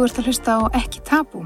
[0.00, 1.40] Þú ert að hlusta á Ekki Tabú.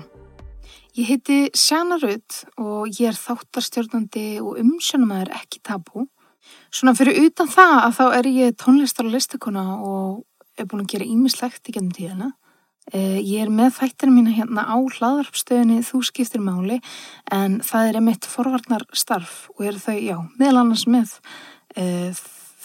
[0.95, 6.05] Ég heiti Sjana Rudd og ég er þáttarstjórnandi og umsjónumæður Ekki Tabú.
[6.71, 10.21] Svona fyrir utan það að þá er ég tónlistar og listakona og
[10.55, 12.29] er búin að gera ímislegt í gennum tíðina.
[12.95, 16.79] Eh, ég er með þættina mína hérna á hlaðarpstöðinni Þú skiptir máli
[17.35, 21.19] en það er einmitt forvarnar starf og er þau, já, meðal annars með
[21.75, 22.15] e,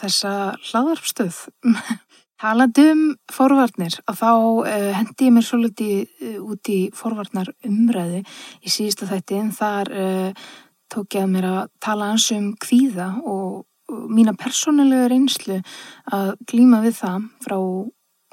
[0.04, 1.48] þessa hlaðarpstöð.
[2.40, 8.22] Talandi um forvarnir að þá uh, hendi ég mér svolítið uh, út í forvarnar umræði
[8.64, 10.46] í síðustu þætti en þar uh,
[10.90, 15.56] tók ég að mér að tala eins um kvíða og, mína persónulega reynslu
[16.14, 17.56] að glýma við það frá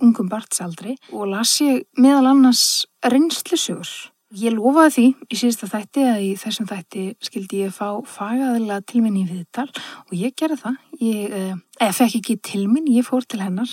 [0.04, 3.94] ungum bartsaldri og las ég meðal annars reynslusjóður.
[4.34, 9.02] Ég lofaði því í síðasta þætti að í þessum þætti skildi ég fá fagaðilega til
[9.04, 10.78] minni í viðtal og ég gerði það.
[10.98, 13.70] Ég eh, fekk ekki til minn, ég fór til hennar.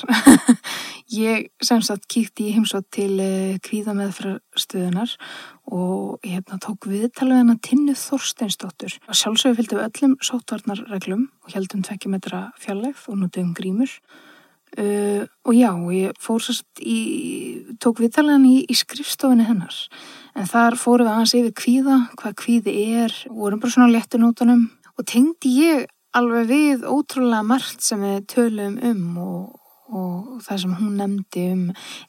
[1.24, 5.16] ég sem sagt kíkti í heimsótt til eh, kvíða meðfrastöðunar
[5.74, 9.00] og ég hérna, tók viðtal við hennar Tinnu Þorsteinsdóttur.
[9.10, 13.98] Sjálfsögur fylgdi við öllum sótvarnarreglum og heldum tvekki metra fjallegð og notuðum grímur.
[14.74, 19.76] Uh, og já, ég fór sérst í, tók viðtalan í, í skrifstofinni hennar
[20.38, 24.64] en þar fórum við aðeins yfir kvíða, hvað kvíði er vorum bara svona léttunótanum
[24.98, 29.60] og tengdi ég alveg við ótrúlega margt sem við tölum um og,
[29.94, 31.64] og það sem hún nefndi um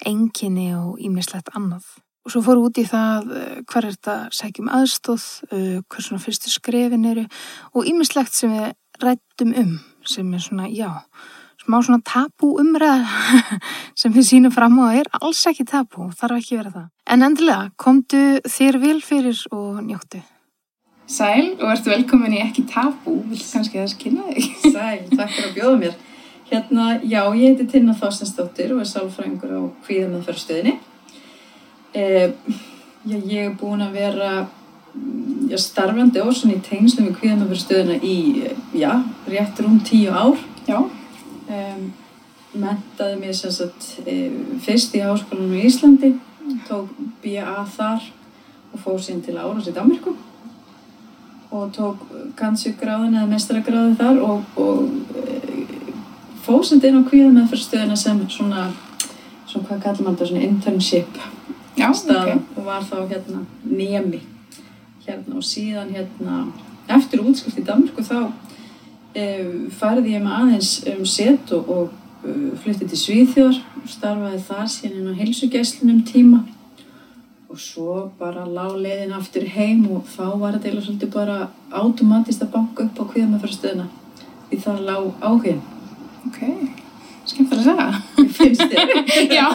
[0.06, 1.86] enginni og ímislegt annað.
[2.25, 6.06] Og svo fórum við út í það uh, hver er þetta sækjum aðstóð, uh, hver
[6.06, 7.25] svona fyrstu skrefin eru
[7.77, 8.70] og ímislegt sem við
[9.05, 9.75] rættum um
[10.08, 11.05] sem er svona, já,
[11.65, 13.05] smá svona tabú umræð
[14.01, 16.89] sem við sínum fram á er alls ekki tabú, þarf ekki vera það.
[17.09, 20.20] En endilega, komdu þér vel fyrir og njóttu.
[21.07, 24.51] Sæl og ertu velkomin í ekki tabú, vilt kannski þess kynna þig?
[24.74, 26.03] Sæl, takk fyrir að bjóða mér.
[26.51, 30.74] Hérna, já, ég heiti Tinna Þorstensdóttir og er sálfræðingur á kvíðamöðferðstöðinni.
[31.97, 32.35] Eh,
[33.08, 34.33] já, ég er búin að vera
[35.48, 38.19] já, starfandi og svona í tengslum í kvíðamöðferðstöðina í,
[38.77, 38.92] já,
[39.33, 40.36] rétt rúm tíu ár.
[40.69, 40.79] Já.
[41.44, 41.92] Um,
[42.55, 43.88] mentaði mér sem sagt
[44.64, 46.14] fyrst í háskólanum í Íslandi
[46.68, 47.64] tók B.A.
[47.74, 48.05] þar
[48.74, 50.14] og fór síðan til Árás í Danmarku
[51.55, 52.02] og tók
[52.38, 55.66] kannsugráðin eða mestrargráði þar og, og e,
[56.46, 58.66] fór síðan inn á kvíða með fyrir stöðina sem svona,
[59.46, 61.20] svona hvað kallar maður þetta, svona internship
[61.74, 62.50] Já, staða ok.
[62.56, 64.22] og var þá hérna nemi
[65.06, 66.40] hérna og síðan hérna
[66.94, 68.30] eftir útskipt í Danmarku þá
[69.14, 73.61] farið ég með aðeins um set og, og uh, flyttið til Svíþjóðar
[73.91, 76.41] starfaði þar síðan á heilsugæslunum tíma
[77.55, 81.36] og svo bara lág leiðin aftur heim og þá var þetta eiginlega svolítið bara
[81.70, 83.86] automatist að banka upp á kvíðamöðfarstöðuna
[84.48, 85.63] því það lág áhugin
[86.24, 86.41] Ok,
[87.29, 88.29] skemmtilega að segja.
[88.39, 88.92] finnst þér
[89.39, 89.47] já,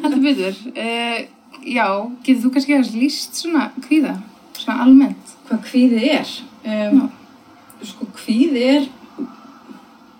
[0.00, 0.60] þetta byrður.
[0.72, 1.18] Uh,
[1.68, 1.86] já,
[2.24, 4.16] getur þú kannski að líst svona kvíða,
[4.56, 5.36] svona almennt?
[5.46, 6.30] hvað kvíði er
[6.66, 7.02] um,
[7.82, 8.86] sko kvíði er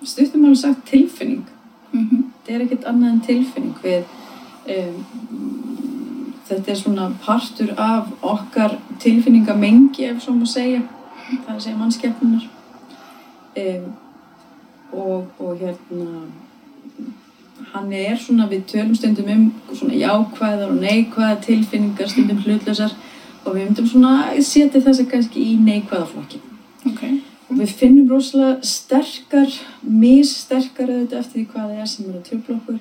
[0.05, 1.45] stuttum alveg sagt tilfinning
[1.93, 2.23] Mm -hmm.
[2.45, 4.03] þetta er ekkert annað en tilfinning við
[4.69, 5.05] um,
[6.49, 10.83] þetta er svona partur af okkar tilfinningamengi ef svo má segja
[11.29, 12.49] það er að segja mannskepnunar
[13.57, 13.93] um,
[14.93, 16.07] og, og hérna
[17.73, 22.93] hann er svona við tölum stundum um svona jákvæðar og neikvæðar tilfinningar stundum hlutlausar
[23.45, 26.41] og við myndum svona setja þess að kannski í neikvæðaflokkin
[26.87, 27.03] Ok.
[27.47, 29.53] Og við finnum rosalega sterkar,
[29.83, 32.79] missterkar auðvitað eftir því hvað það er sem er að tröfla okkur.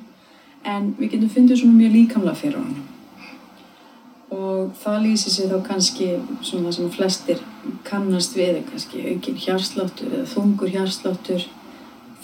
[0.65, 2.87] En við getum fundið svona mjög líkamlega fyrir honum.
[4.35, 6.07] Og það lýsir sér þá kannski
[6.41, 7.43] svona það sem flestir
[7.85, 11.45] kannast við kannski aukin hjarsláttur eða þungur hjarsláttur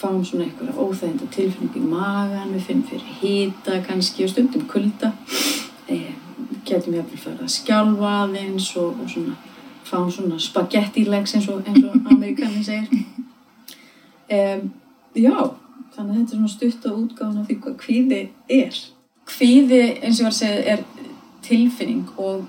[0.02, 5.12] fáum svona einhverja óþæginda tilfinning í magan, við finnum fyrir hýta kannski og stundum kulda.
[5.86, 6.00] E,
[6.66, 9.38] getum við að fara að skjálfa aðeins og, og svona
[9.92, 13.04] fáum svona spagettilegs eins og, og amerikanin segir.
[14.32, 14.72] Um,
[15.16, 15.36] já
[15.92, 18.22] þannig að þetta er svona stutt á útgáðan af því hvað kvíði
[18.62, 18.82] er.
[19.28, 20.84] Kvíði eins og ég var að segja er
[21.44, 22.48] tilfinning og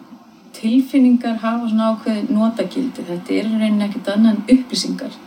[0.57, 3.07] tilfinningar hafa svona ákveði notagildi.
[3.09, 5.21] Þetta er rauninni ekkert annað en upplýsingar.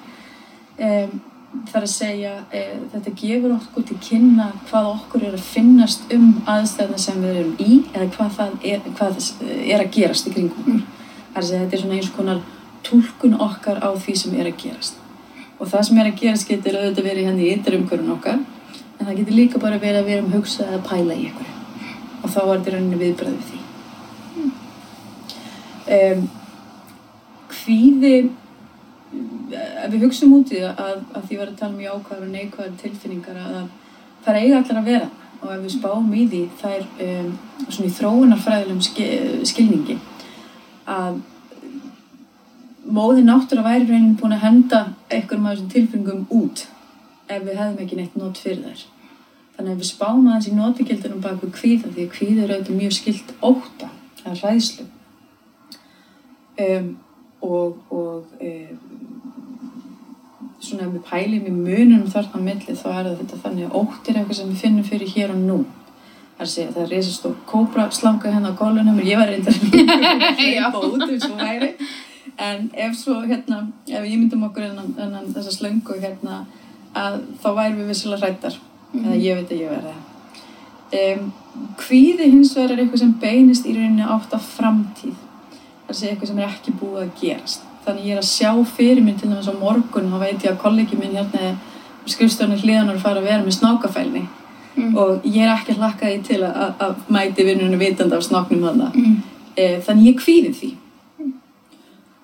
[0.76, 1.22] Um,
[1.64, 6.12] það er að segja e, þetta gefur okkur til kynna hvað okkur er að finnast
[6.16, 9.22] um aðstæðna sem við erum í eða hvað það er, hvað
[9.56, 10.95] er að gerast í kringum okkur
[11.40, 12.42] er þetta er svona eins konar
[12.86, 15.02] túlkun okkar á því sem er að gerast.
[15.60, 19.04] Og það sem er að gerast getur auðvitað verið hérna í yttir umhverjum okkar en
[19.04, 21.52] það getur líka bara verið að við erum hugsað að pæla í ykkur
[22.26, 23.60] og þá er þetta rauninni viðbröð við því.
[25.96, 26.24] Um,
[27.52, 28.16] kvíði
[29.56, 32.34] ef við hugsaum út í það að, að því var að tala um jákvæðar og
[32.34, 33.60] neikvæðar tilfinningar að
[34.26, 35.12] það er eiga allar að vera.
[35.12, 37.32] Og og ef við spáum í því það er um,
[37.68, 39.98] svona í þróunarfræðilegum ski- skilningi
[40.86, 41.22] að
[42.86, 46.68] móði náttúra væri reynin búin að henda einhverjum af þessum tilfinningum út
[47.28, 48.84] ef við hefðum ekki neitt nót fyrir þær.
[49.56, 52.82] Þannig að við spáum aðeins í notigildunum bak við kvíða því að kvíða er auðvitað
[52.82, 53.90] mjög skilt óta,
[54.26, 54.86] er hræðslu.
[56.66, 56.92] Um,
[57.42, 58.96] og og um,
[60.60, 64.20] svona ef við pælum í mununum þarna milli þá er þetta þannig að ótt er
[64.20, 65.58] eitthvað sem við finnum fyrir hér og nú.
[66.36, 69.30] Það er að segja, það er reisastór kóbra slanga hérna á gólunum og ég var
[69.32, 69.56] reyndar
[70.58, 70.66] Já.
[70.76, 71.70] út ef svo væri.
[72.36, 76.42] En ef svo hérna, ef ég myndum okkur innan, þessa slöngu hérna
[76.92, 78.60] að þá væri við vissilega hrættar.
[79.00, 80.12] Eða ég veit að ég verði það.
[80.96, 81.32] Um,
[81.80, 85.16] kvíði hins vegar er eitthvað sem beinist í rauninni átt af framtíð.
[85.16, 87.68] Það er að segja eitthvað sem er ekki búið að gerast.
[87.88, 90.64] Þannig ég er að sjá fyrir mér til dæmis á morgun þá veit ég að
[90.66, 91.56] kollegi minn hérna
[92.10, 94.26] skrifstofnir hliðanar fara að vera með snákafælni
[94.76, 94.96] Mm.
[94.98, 98.24] og ég er ekki að hlakka því til að, að, að mæti vinnunum vitandi af
[98.26, 98.90] snáknum þarna.
[98.96, 99.16] Mm.
[99.56, 100.72] E, þannig ég kvíði því.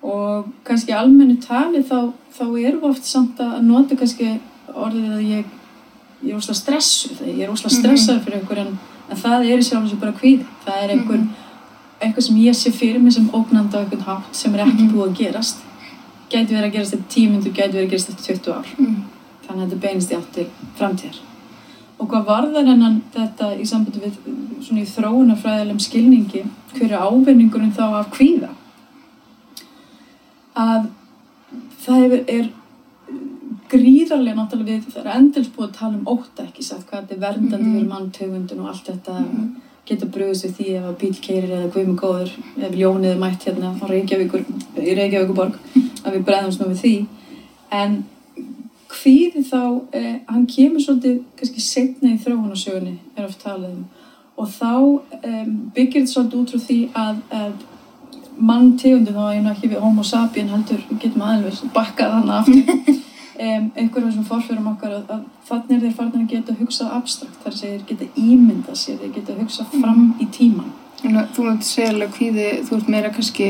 [0.02, 4.34] Og kannski almennu tali þá, þá við oft samt að nota kannski
[4.74, 5.44] orðið að ég,
[6.26, 8.72] ég er óslega stressuð, ég er óslega stressað fyrir einhver en,
[9.22, 10.46] það er í sjálf þessu bara kvíði.
[10.66, 11.24] Það er einhver,
[12.02, 14.92] eitthvað sem ég sé fyrir mig sem ógnandi á einhvern hátt sem er ekki Mhm.
[14.94, 15.64] búið að gerast.
[16.32, 18.66] Gæti verið að gerast eftir 10 myndu, gæti verið að gerast eftir 20 ár.
[18.78, 18.96] Mm.
[19.46, 20.46] Þannig að þetta beinist í átt til
[20.78, 21.18] framtíðar.
[22.02, 24.16] Og hvað varðar hennan þetta í sambandi við
[24.64, 26.42] svona í þróunarfræðilegum skilningi,
[26.74, 28.48] hver er ávinningurinn þá af kvíða?
[30.58, 30.88] Að
[31.84, 32.48] það er
[33.72, 37.14] gríðarlega náttúrulega við, það er endils búið að tala um ótta ekki satt, hvað þetta
[37.14, 37.76] er verndandi Mhm.
[37.76, 39.48] fyrir manntegundin og allt þetta Mhm.
[39.86, 43.44] geta brugðist við því ef að bíl keirir eða guðmur góður, ef ljónið er mætt
[43.46, 44.44] hérna á Reykjavíkur,
[44.76, 45.54] í Reykjavíkuborg,
[46.04, 47.06] að við bregðumst nú við því.
[47.72, 48.04] En
[49.02, 49.64] kvíði þá,
[49.98, 53.84] eh, hann kemur svolítið kannski setna í þróunarsögunni er oft talað um.
[54.40, 57.52] Og þá um, byggir þetta svolítið út frá því að, að
[58.50, 63.00] mann tegundin þá er ekki við homo sapien heldur getum aðeins bakkað hann aftur.
[63.42, 67.40] Um, einhverjum þessum forfyrum okkar að, að þannig er þeir farin að geta hugsað abstrakt
[67.42, 70.68] þar sem þeir geta ímyndað sér þeir geta hugsað fram í tíman
[71.10, 73.48] að þú myndi segja alveg hvíði, þú ert meira kannski,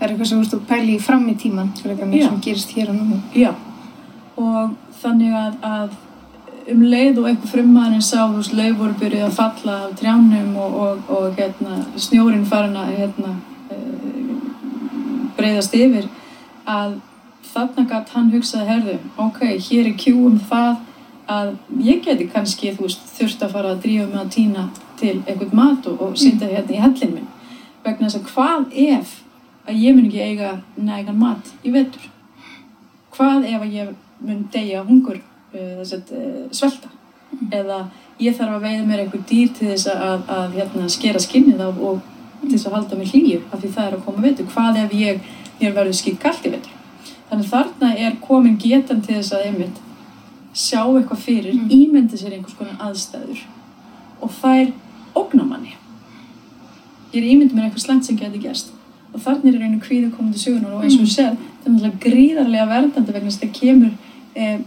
[0.00, 2.92] er eitthvað sem þú ert að pæli fram í tíman, er eitthvað sem gerist hér
[2.92, 3.20] og nú.
[3.36, 3.52] Já,
[4.36, 9.26] og þannig að, að um leið og einhver frummaðurinn sá, þú veist, lauf voru byrjuð
[9.26, 13.34] að falla af trjánum og, og, og hérna, snjórin farin að hérna,
[13.70, 14.32] uh,
[15.38, 16.08] breyðast yfir,
[16.66, 16.98] að
[17.52, 18.96] þarna gætt hann hugsaði, herðu,
[19.26, 20.74] ok, hér er kjú um það
[21.30, 24.66] að ég geti kannski, veist, þurft að fara að drífa mig að týna
[24.98, 27.32] til einhvern mat og, og sýnda hérna í hellin minn.
[27.86, 29.16] Vegna þess að hvað ef
[29.66, 32.10] að ég mun ekki eiga nægan mat í vetur?
[33.16, 35.20] hvað ef að ég mun deyja af hungur
[35.52, 36.90] þess að uh, svelta.
[37.52, 37.78] Eða
[38.22, 41.68] ég þarf að veiða mér einhver dýr til þess að, að hérna, skera skinnið á
[41.68, 42.00] og
[42.42, 44.48] til þess að halda mér hlýju af því það er að koma vetur.
[44.52, 45.20] Hvað ef ég,
[45.60, 46.72] mér verður skýt kallt í vetur?
[47.30, 49.82] Þannig þarna er komin getan til þess að einmitt
[50.56, 51.68] sjá eitthvað fyrir, Mm.
[51.68, 53.42] ímynda sér einhvers konar aðstæður
[54.22, 54.70] og þær
[55.16, 55.74] ógna manni
[57.12, 58.72] ég er ímynda mér eitthvað slæmt sem geti gerst.
[59.14, 61.74] Og þarna er rauninu kvíðu komin til sögunar og eins og þú sér, það er
[61.74, 63.92] náttúrulega gríðarlega verndandi vegna þess að það kemur
[64.36, 64.60] eh,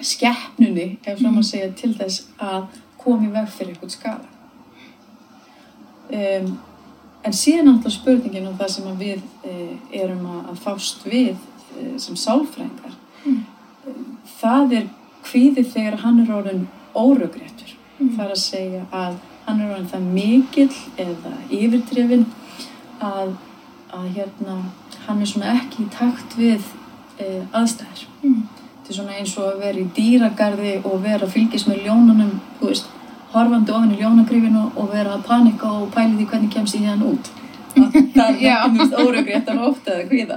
[0.00, 1.34] skeppnunni, ef svo Mm.
[1.36, 2.66] maður segja, til þess að
[2.98, 4.28] koma í veg fyrir eitthvað skala.
[6.14, 6.58] Um,
[7.24, 11.30] en síðan náttúrulega spurningin og það sem við eh, erum að, að fást við
[11.78, 12.92] eh, sem sálfrængar,
[13.24, 13.38] Mm.
[14.40, 14.86] það er
[15.24, 17.70] kvíði þegar hann er orðin óröggréttur.
[17.98, 18.10] Mm.
[18.16, 19.14] Það er að segja að
[19.46, 22.26] hann er orðin það mikill eða yfirdrifin
[23.00, 23.32] að,
[23.96, 24.58] að hérna,
[25.06, 26.68] hann er svona ekki í takt við
[27.18, 28.04] e, aðstæður.
[28.22, 28.42] Mm.
[28.94, 32.90] Svona eins og að vera í dýragarði og vera að fylgjast með ljónunum, þú veist,
[33.32, 37.08] horfandi ofan í ljónagrifinu og vera að panika og pæli því hvernig kemst ég hérna
[37.10, 37.30] út.
[38.14, 40.36] Það það er mjög óröggréttan ofta eða kvíða.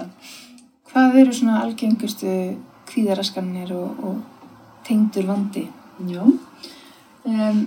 [0.90, 2.32] Hvað eru svona algengustu
[2.90, 4.48] kvíðaraskanir og, og
[4.88, 5.68] tengdur vandi?
[6.10, 6.24] Já.
[7.28, 7.60] Um,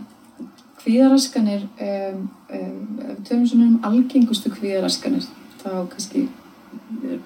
[0.80, 5.28] kvíðaraskanir, um, um, tölum svona um algengustu kvíðaraskanir,
[5.62, 6.26] þá kannski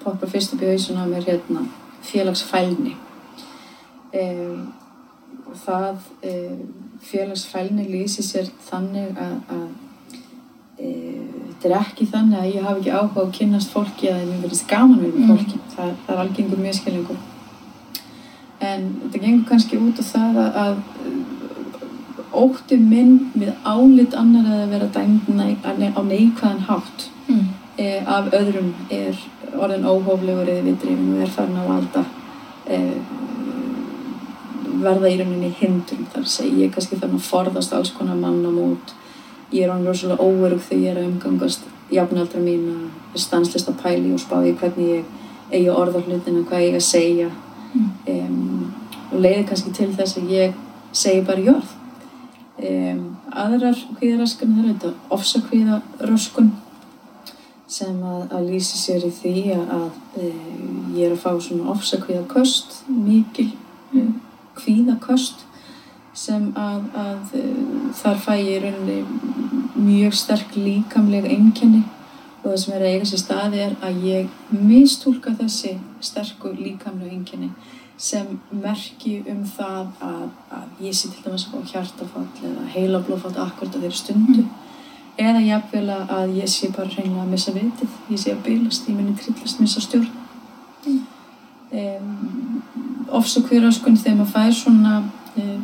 [0.03, 1.65] poppar fyrst upp í hausun á mér hérna
[2.05, 2.93] félagsfælni.
[4.15, 4.73] Um,
[5.45, 5.97] og það
[6.29, 6.59] um,
[7.03, 9.65] félagsfælni lýsir sér þannig að, að
[10.77, 14.41] þetta er ekki þannig að ég hafi ekki áhuga á að kynnast fólki eða mér
[14.45, 15.27] verðist gaman við Mm.
[15.31, 15.59] fólki.
[15.75, 17.17] Það, það er algengur miskilningur.
[18.59, 20.77] En þetta gengur kannski út á það að, að
[22.35, 27.47] ótti minn við álit annar að vera dæmd nei, á neikvæðan hátt Mm.
[27.77, 29.15] e, af öðrum er
[29.57, 32.03] orðin óhóflegur eða viðdrifin og er farin að valda
[32.69, 32.77] e,
[34.83, 38.95] verða í rauninni hindrum þar segi ég kannski þannig að forðast alls konar mannamót
[39.51, 42.75] ég er án rosalega óverug þegar ég er að umgangast jafnaldra mína
[43.15, 45.13] stanslist að pæli og spá í hvernig ég
[45.51, 47.31] eigi orða hlutina, hvað ég að segja.
[47.75, 47.89] Mm.
[48.07, 48.73] um,
[49.11, 50.53] og leiði kannski til þess að ég
[50.95, 51.73] segi bara jörð
[52.63, 53.01] um,
[53.35, 56.53] aðrar kvíðaraskan er þetta ofsakvíðaröskun
[57.67, 60.29] sem að, að lýsi sér í því að, að e,
[60.95, 63.49] ég er að fá svona ofsakvíðaköst mikil.
[63.91, 64.05] E,
[64.59, 65.45] kvíðaköst
[66.15, 67.43] sem að, að e,
[67.99, 69.03] þar fæ ég rauninni
[69.75, 71.83] mjög sterk líkamleg einkenni
[72.41, 77.11] og það sem er að eiga sér staði er að ég mistúlka þessi sterku líkamleg
[77.17, 77.49] einkenni
[77.97, 83.75] sem merki um það að, að ég sé til dæmis á hjartafall eða heilablófall akkurat
[83.75, 84.45] á þeirri stundu
[85.15, 88.97] eða jafnvel að ég sé bara reynilega að missa vitið, ég sé að bylast, ég
[88.97, 90.09] minni trillast, missa stjórn.
[90.85, 90.99] Mm.
[91.71, 94.97] Um, ofsakvíðaröskun þegar maður fær svona
[95.41, 95.63] um,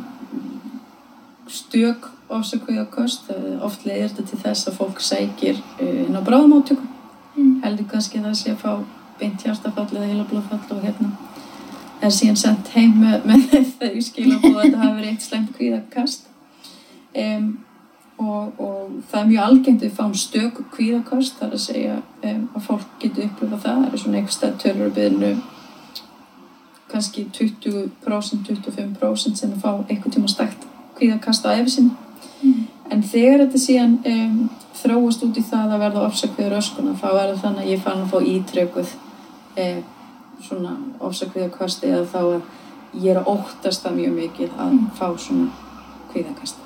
[1.52, 3.28] stök ofsakvíðarkost,
[3.60, 6.88] oft leiðir þetta til þess að fólk sækir uh, inn á bráðmáttöku,
[7.32, 7.62] Mm.
[7.62, 8.72] heldur kannski að það sé að fá
[9.16, 11.12] beint hjartafall eða heilablóðfall og hérna
[12.02, 13.46] er síðan sendt heim með, með
[13.78, 16.26] þau skilabóð að þetta hafi verið eitt slemt kvíðakast.
[17.22, 17.46] Um,
[18.18, 22.66] og, og það er mjög algengt við fáum stök kvíðakost þar að segja um, að
[22.66, 25.32] fólk getur upplifað það það er svona einhverstað tölur byggðinu
[26.92, 30.66] kannski 20% 25% sem að fá einhvern tíma stækt
[30.98, 31.98] kvíðakast á efi sinni
[32.42, 32.64] Mm.
[32.90, 34.38] en þegar þetta síðan um,
[34.74, 38.00] þróast út í það að verða ofsakviður öskuna þá er það þannig að ég fann
[38.02, 38.94] að fá ítrekuð
[39.62, 39.76] eh,
[40.42, 40.72] svona
[41.06, 42.42] ofsakviðakast eða þá að
[43.04, 44.90] ég er að óttast það mjög mikið að Mm.
[44.98, 45.50] fá svona
[46.12, 46.56] kvíðakast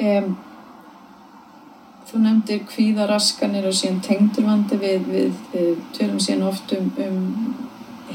[0.00, 0.36] um,
[2.06, 7.65] Þú nefndir kvíðaraskanir og síðan tengdurvandi við, við, við tölum síðan oft um, um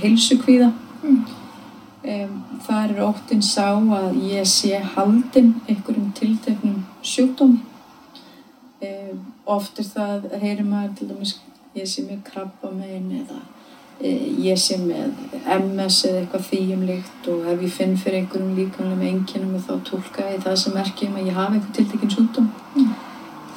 [0.01, 0.71] heilsukvíða.
[1.03, 1.21] Mm.
[2.01, 7.61] Um, þar er óttinn sá að ég sé haldinn einhverjum tilteknum sjúkdómi.
[8.81, 11.35] Um, oft er það, heyrir maður til dæmis,
[11.77, 13.37] ég sé með krabba megin eða
[14.01, 15.13] e, ég sé með
[15.45, 20.41] MS eða eitthvað þýjumlíkt og ef ég finn fyrir einhverjum líkamlega einkennum þá tólka ég
[20.45, 22.49] það sem merkjum að ég hafi einhver tiltekinn sjúkdóm.
[22.73, 22.91] Mm.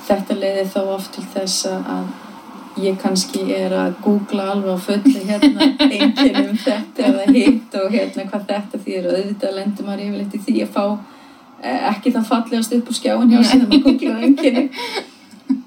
[0.04, 2.12] Þetta leiði þá oft til þess að
[2.82, 8.24] ég kannski er að googla alveg á fulli hérna einkennum þetta eða hitt og hérna
[8.30, 10.84] hvað þetta þýr og auðvitað lendur maður yfirleitt í því að fá
[11.62, 14.64] eh, ekki það fallegast upp á skjáin hjá þegar maður googla einkenni.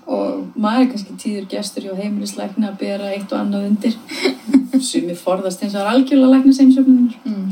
[0.07, 3.97] Og maður er kannski tíður gestur hjá heimilisleikna að bera eitt og annað undir.
[4.83, 7.49] Sem er forðast eins og er algjörlega lækna seimsöfnunar Mm.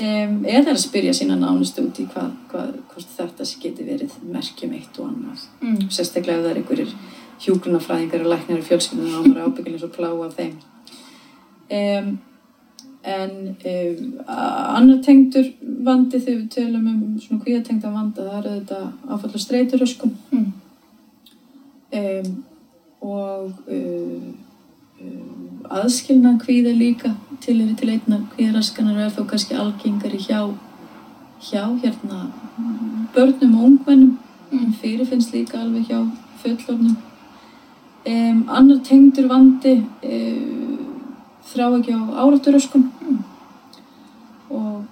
[0.00, 2.70] um, eða að spyrja sína nánustu út í hvað, hvað,
[3.18, 5.42] þetta geti verið merkjum eitt og annað.
[5.60, 5.90] Mm.
[5.92, 6.94] sérstaklega ef það er einhverjir
[7.42, 10.54] hjúgrunafræðingar og læknar í fjölskyldunum og maður ábyggilega svo plá af þeim
[11.78, 12.12] um,
[13.14, 13.32] en
[13.72, 15.48] um, annar tengdur
[15.86, 20.52] vandi þegar við tölum um svona kvíðatengda vanda það er auðvitað áfalla streyturöskun Mm.
[21.98, 22.44] um,
[23.02, 23.52] og
[25.70, 27.10] aðskilna kvíða líka
[27.42, 30.40] til er til einna kvíðaraskanar er þó kannski algengari hjá
[31.42, 32.18] hjá hérna
[33.14, 34.18] börnum og ungmennum
[34.52, 34.72] Mm.
[34.82, 35.98] fyrirfinnst líka alveg hjá
[36.42, 36.96] fullornum
[38.06, 40.78] um, annar tengdur vandi um,
[41.52, 43.24] þrá ekki á árátturöskun Mm.
[44.50, 44.84] og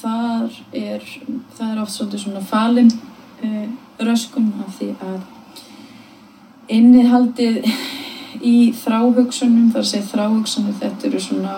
[0.00, 1.02] þar er
[1.56, 2.90] það er oft svolítið svona falin
[3.44, 3.68] uh,
[3.98, 5.20] röskun af því að
[6.68, 7.64] innihaldið
[8.54, 11.56] í þráhugsunum, þar segir þráhugsunum þetta eru svona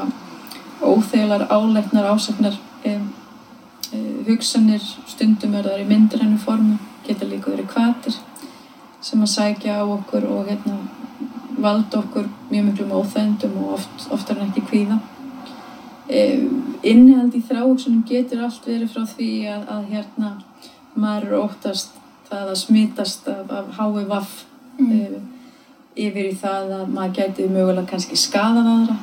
[0.82, 3.08] óþegilar áleiknar ásagnar um,
[3.92, 8.20] uh, hugsanir stundum er það í myndrænu formu geta líka verið kvatir
[9.00, 10.78] sem að sækja á okkur og hérna
[11.66, 14.98] valda okkur mjög miklum óþægndum og oft, oftar en ekki kvíða
[16.08, 20.34] um, innihald í þráhugsunum getur allt verið frá því að, að hérna
[20.96, 21.96] maður er óttast
[22.28, 24.20] það að smitast af, af HVV
[24.76, 24.90] Mm.
[24.92, 25.20] uh,
[25.96, 28.96] yfir í það að maður gæti mögulega kannski skadað aðra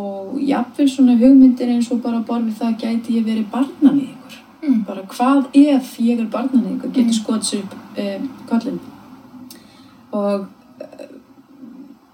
[0.00, 4.06] og jafnvel svona hugmyndir eins og bara borð við það gæti ég verið barnan í
[4.14, 4.78] ykkur Mm.
[4.88, 7.18] bara hvað ef ég er barnan í ykkur getur Mm.
[7.18, 7.74] skoðs upp
[8.06, 8.80] um, kollin
[10.12, 10.46] og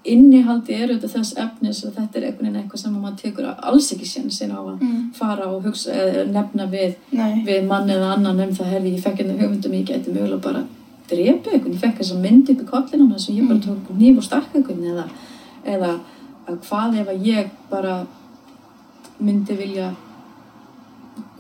[0.05, 3.89] innihaldi er auðvitað þess efnis að þetta er einhvern veginn eitthvað sem maður tekur alls
[3.93, 5.13] ekki sjensin á að Mm.
[5.15, 5.93] fara og hugsa
[6.33, 6.95] nefna við
[7.45, 10.65] við mann eða annan um það herfi ég fekk hérna hugmyndum ég gæti mögulega bara
[11.11, 13.59] drepa einhvern, ég fekk þess að mynd upp í kollin á hann sem ég bara
[13.59, 13.67] Mm.
[13.67, 15.05] tók nýf og stakk einhvern eða,
[15.67, 16.01] eða
[16.49, 18.07] að hvað ef að ég bara
[19.21, 19.95] myndi vilja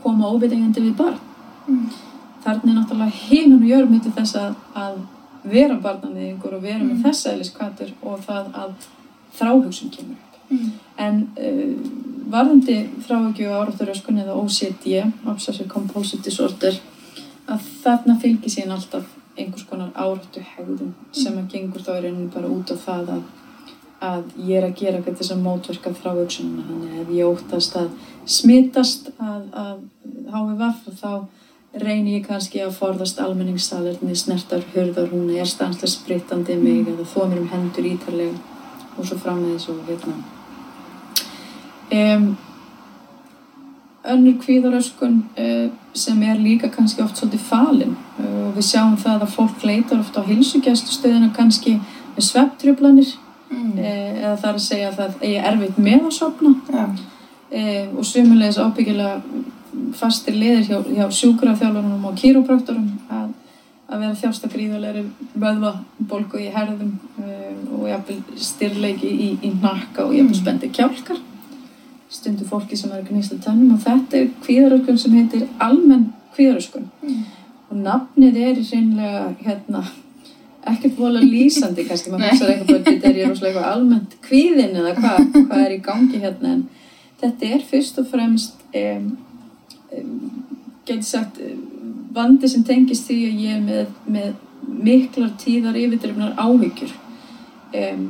[0.02, 1.18] koma óvitengandi við barn
[1.68, 1.88] Mm.
[2.44, 4.94] þarna er náttúrulega heiminn og jörg myndi þess að, að
[5.44, 7.02] vera barnanýðingur og vera með Mm.
[7.04, 8.72] þessa eðliskvatur og það að
[9.38, 10.70] þráhugsun kemur upp Mm.
[10.98, 11.76] en uh,
[12.30, 16.74] varðandi þráhyggju og árátturöskun eða OCD, Obsessive Compulsive Disorder,
[17.48, 19.04] að þarna fylgir síðan alltaf
[19.38, 23.22] einhvers konar áráttu hegðun sem að gengur þá í rauninu bara út á það að,
[24.00, 26.66] að ég er að gera eitthvað þess að mótverka þráhugsununa.
[26.68, 27.90] Þannig að ef ég óttast að
[28.26, 29.78] smitast að, að
[30.34, 31.12] háfi vaff þá
[31.74, 37.20] reynir ég kannski að forðast almenningssalerni, snertar hurðar, hún er stanslega sprittandi mig eða þó
[37.28, 38.34] mér um hendur ítarlega
[38.96, 40.16] og svo frammeðis og hérna.
[41.90, 42.26] Um,
[44.10, 49.26] önnur kvíðaröskun uh, sem er líka kannski oft svolítið falin uh, og við sjáum það
[49.26, 51.78] að fólk leitar ofta á hilsugjastustöðina kannski
[52.16, 53.18] með svepptröflanir
[53.50, 53.78] Mm.
[53.78, 56.50] uh, eða það er að segja að það eigi erfitt með að sopna
[56.86, 59.16] uh, og sumulegis ábyggilega
[59.98, 63.28] fastir liðir hjá, hjá sjúkraþjálfunum og kýrópraktorum að,
[63.90, 65.04] að vera þjásta gríðulegri
[65.42, 70.40] vöðvabólgu í herðum uh, og jafnvel styrleiki í, í nakka og jafnvel Mm.
[70.42, 71.18] spendi kjálkar
[72.10, 76.88] stundu fólki sem er að gnýsla tannum og þetta er kvíðaröskun sem heitir almenn kvíðaröskun
[77.02, 77.24] Mm.
[77.70, 79.84] og nafnið er í hreinlega hérna
[80.70, 82.30] ekkert vola lýsandi kannski, maður Nei.
[82.34, 86.52] hugsaði eitthvað þetta er rosalega eitthvað almennt kvíðin eða hvað hva er í gangi hérna
[86.56, 86.64] en
[87.22, 89.16] þetta er fyrst og fremst um, um,
[89.90, 91.60] getur sagt um,
[92.14, 94.32] vandi sem tengist því að ég er með, með
[94.88, 96.96] miklar tíðar yfirdrifnar áhyggjur.
[97.74, 98.08] Um,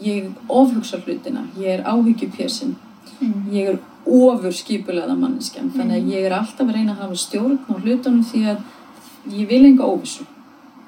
[0.00, 1.48] ég ofhugsa hlutina.
[1.58, 2.76] Ég er áhyggjupjössin
[3.20, 3.52] Mm.
[3.52, 5.70] ég er ofur skipulegða manneskjan.
[5.74, 8.62] Þannig að ég er alltaf að reyna að hafa stjórn á hlutunum því að
[9.36, 10.24] ég vil enga óvissu.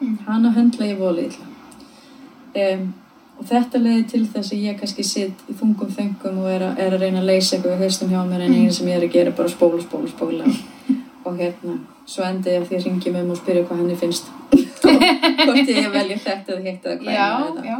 [0.00, 0.18] Mm.
[0.26, 1.36] hana höndla ég volið
[2.58, 2.88] um,
[3.42, 6.74] og þetta leiði til þess að ég kannski sitt í þungum þöngum og er, a,
[6.78, 9.06] er að reyna að leysa eitthvað í haustum hjá mér en einu sem ég er
[9.08, 10.44] að gera er bara spóla, spóla, spóla.
[11.26, 11.74] Og hérna,
[12.06, 14.30] svo endi ég að því að ringi með mig og spyrja hvað henni finnst.
[15.42, 17.28] Hvort ég velja þetta eða hitt eða hvað Já,
[17.66, 17.76] já.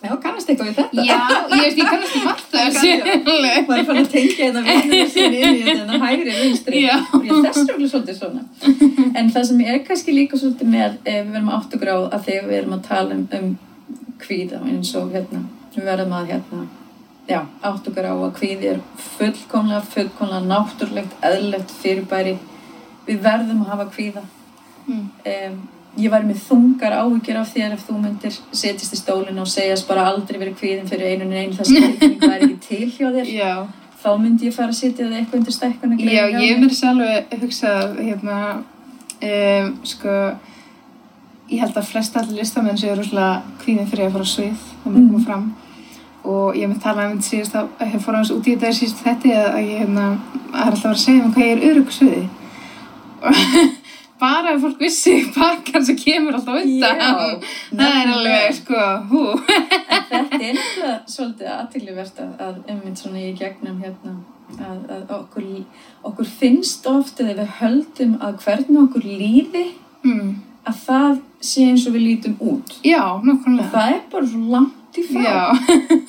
[0.00, 1.04] já, kannast eitthvað við þetta?
[1.08, 1.20] Já,
[1.52, 2.92] ég veist, ég kannast í margt þessu.
[3.24, 6.84] maður er fann að tengja þetta vinnur sinni inn í þetta hægri vinstri.
[6.92, 8.42] Og ég þess röglega svolítið svona.
[9.16, 10.90] En það sem er kannski líka svolítið með
[14.16, 15.44] að að kvíða eins og hérna
[15.76, 16.66] við verðum að hérna
[17.28, 18.80] já, átt og grá að kvíði er
[19.18, 22.36] fullkomlega fullkomlega náttúrulegt eðlilegt fyrirbæri
[23.06, 24.22] við verðum að hafa kvíða
[24.86, 25.08] Mm.
[25.26, 25.54] um,
[25.98, 29.88] ég væri með þungar áhyggjur af þér ef þú myndir setjast í stólinn og segjast
[29.88, 33.08] bara aldrei verið kvíðin fyrir einu en einu þess að það er ekki til hjá
[33.16, 33.66] þér Já.
[34.04, 37.98] þá myndi ég fara að setja það eitthvað undir stekkuna Já, ég mér sjálf hugsað,
[37.98, 38.62] hérna,
[39.26, 40.14] um, sko,
[41.50, 44.92] ég held að flest allir listamenn séu rosalega kvíðin fyrir að fara á svið þegar
[44.92, 45.10] maður Mm.
[45.10, 45.46] koma fram.
[46.26, 49.02] Og ég myndi tala um þetta síðast að ég fór aðeins út í þetta síðast
[49.04, 50.06] þetta að, ég, hérna,
[50.52, 52.28] að alltaf vera að segja um hvað ég er örugg á sviði.
[54.20, 57.02] Bara ef fólk vissi pakkan sem kemur alltaf undan.
[57.76, 59.24] Það er alveg, sko, hú.
[59.46, 64.14] Þetta er nefnilega svolítið aðtilivert að, einmitt svona í gegnum hérna
[64.56, 65.46] að, að okkur,
[66.08, 69.64] okkur finnst oft eða við höldum að hvernig okkur líði
[70.06, 70.30] mm.
[70.66, 72.76] Að það sé eins og við lítum út.
[72.86, 75.36] Já, og nokkulega það er bara svo langt í frá.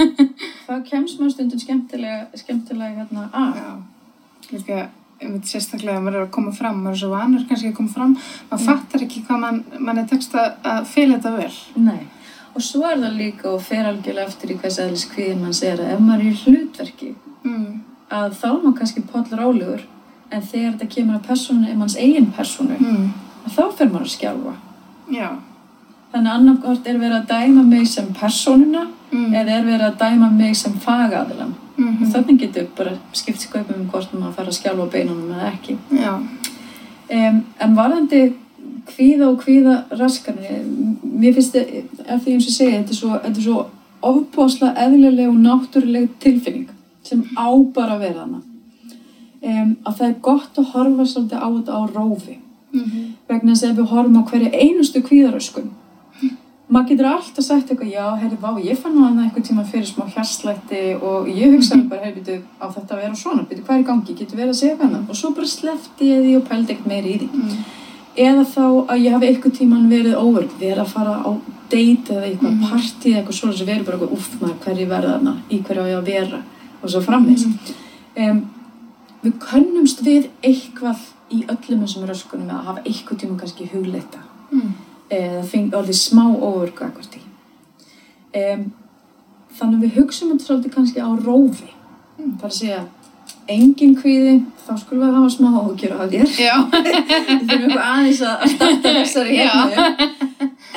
[0.67, 3.60] Það kemst maður stundum skemmtilega, skemmtilega hérna að.
[3.60, 3.72] Já,
[4.52, 4.80] líka
[5.22, 7.93] einmitt sérstaklega að maður er að koma fram, maður er svo vanur kannski að koma
[7.93, 8.15] fram,
[8.52, 11.56] maður fattar ekki hvað mann, mann er tekst að, fela þetta vel.
[11.88, 12.02] Nei,
[12.54, 15.82] og svo er það líka og fer algjörlega eftir í hvers eðlis kvíðin mann segir
[15.86, 17.13] að ef maður er í hlutverki
[17.48, 17.78] Mm.
[18.12, 19.84] að þá er maður kannski poll rálegur
[20.36, 23.06] en þegar þetta kemur að persónu, ef manns eigin persónu Mm.
[23.47, 24.53] Að þá fer maður að skjálfa
[25.17, 25.29] Já.
[26.13, 29.29] þannig annarkort er verið að dæma mig sem persónuna Mm.
[29.31, 33.77] eða er verið að dæma mig sem fagaðilam Mm og þannig getur bara skipt sköpum
[33.79, 36.13] um hvort maður fara að skjálfa beinunum eða ekki Já.
[36.17, 38.33] Um, en varðandi
[38.89, 40.65] kvíða og kvíða raskanir,
[41.03, 43.65] mér finnst þetta, ef því eins og segja, þetta er svo, þetta er svo
[44.01, 46.67] ofbúaslega eðlileg og náttúruleg tilfinning
[47.03, 48.41] sem á bara að vera hana.
[49.41, 52.38] Um, að það er gott að horfa svolítið á þetta á rófi
[52.86, 55.72] Mm vegna þess að ef við horfum á hverju einustu kvíðaröskun
[56.70, 60.04] maður getur alltaf sagt eitthvað já, heyrðu, vá, ég fann það eitthvað tíma fyrir smá
[60.12, 63.84] hjarslætti og ég hugsaði bara, heyrðu, byrju, á þetta að vera svona byrju, hvað er
[63.84, 66.74] í gangi, getur verið að segja hvað og svo bara slefti ég því og pældi
[66.76, 67.30] ekkert meiri í því.
[67.34, 67.63] Mm.
[68.18, 71.32] eða þá að ég hafi eitthvað tíman verið óverð, verið að fara á
[71.70, 72.63] date eða eitthvað Mhm.
[72.72, 75.34] partí eða eitthvað svona sem verið bara eitthvað, uff maður, hverju verða þarna?
[75.52, 76.42] Í hverju á ég að vera?
[76.84, 77.46] Og svo framvegis.
[78.18, 78.42] Um,
[79.24, 80.98] við könnumst við eitthvað
[81.34, 84.24] í öllum þessum röskunum að hafa eitthvað tíma kannski hugleita.
[84.52, 84.76] Mm.
[85.12, 87.22] eða fengi orðið smá óörgu akkvart í
[88.40, 88.62] um,
[89.58, 91.68] þannig að við hugsaum þetta svolítið kannski á rófi.
[92.18, 92.38] Mm.
[92.40, 92.80] það er að segja
[93.48, 96.32] engin kvíði, þá skulum við hafa smá ógjur af þér.
[96.32, 99.38] Við þurfum eitthvað aðeins að að starta þessari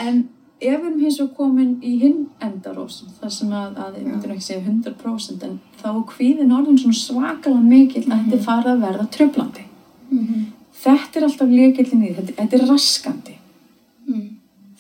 [0.01, 0.21] en
[0.61, 4.07] ef við erum hins og komin í hinn enda 90% það sem að, að ég
[4.07, 8.73] myndir ekki segja 100% en þá kvíðin orðin svona svakalega mikill að þetta er farið
[8.75, 9.65] að verða tröflandi
[10.11, 10.45] Mhm.
[10.85, 13.35] þetta er alltaf lekillin í því, þetta, þetta er raskandi
[14.09, 14.29] Mm.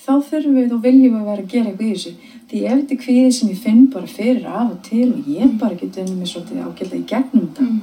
[0.00, 2.12] þá þurfum við og viljum við vera að gera eitthvað í þessu
[2.50, 5.58] því ef þetta er kvíði sem ég finn bara fyrir af og til og ég
[5.58, 7.80] bara get unnum mér svolítið ágætlega í gegnum þetta Mm.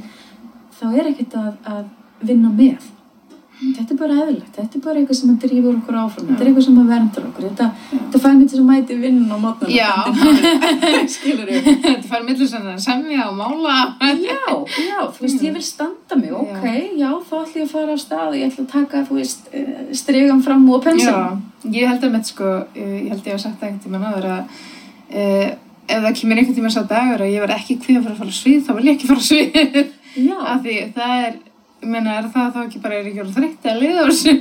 [0.80, 1.86] þá er ekkert að, að
[2.24, 2.82] vinna með
[3.58, 6.50] þetta er bara eðlilegt, þetta er bara eitthvað sem að drífur okkur áfram, þetta er
[6.50, 7.46] eitthvað sem að verndar okkur.
[7.48, 9.92] Þetta, þetta fær til að mæti vinnun á mótnum Já.
[11.16, 13.78] skilur við Þetta fær svona að semja og mála.
[14.22, 14.40] já,
[14.86, 16.34] já, þú veist, ég vil standa mig.
[16.38, 16.66] Ok,
[17.02, 18.26] já, þá ætlum ég að fara á stað.
[18.28, 21.10] Og ég ætla að taka, þú veist, eh, stregan fram og pensil.
[21.10, 24.08] Já, ég held að með sko, eh, ég held ég að sagt það einhvern tímann
[24.12, 24.62] áður að
[25.08, 25.50] uh,
[25.88, 28.38] ef það kemur einhvern tímann sá dagur að ég verð ekki fyrir að fara á
[28.38, 29.86] svið, þá vil ég ekki fara svið.
[30.52, 31.47] Af því það er, ég
[31.86, 34.34] meina, er það þá ekki bara er ekki orðið þreytti að liða á þessu?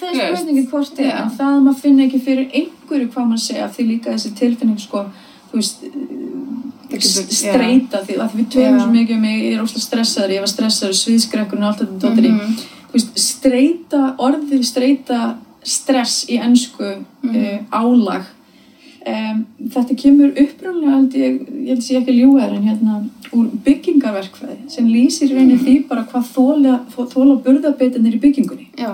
[0.00, 3.44] það er spurningi hvort er en það að maður finna ekki fyrir einhverju hvað maður
[3.46, 5.04] segja af því líka þessi tilfinning sko
[5.50, 5.82] þú veist
[6.88, 8.82] getur- streyta því að við tölum Já.
[8.84, 12.28] svo mikið um ég er óslega stressaður ég var stressaður, sviðskrekkurinn og allt þetta dóttir
[12.28, 12.56] í Mhm.
[12.88, 15.20] þú veist, streyta orðið streyta
[15.64, 17.36] stress í ennsku Mhm.
[17.36, 18.24] uh, álag
[19.08, 19.44] um,
[19.74, 22.96] þetta kemur upprunlega held ég, ég held að ég ekki þér en hérna
[23.32, 25.64] úr byggingarverkfræði sem lýsir raunin Mhm.
[25.64, 28.90] því bara hvað þóla, þóla burðabitinir í byggingunni Já,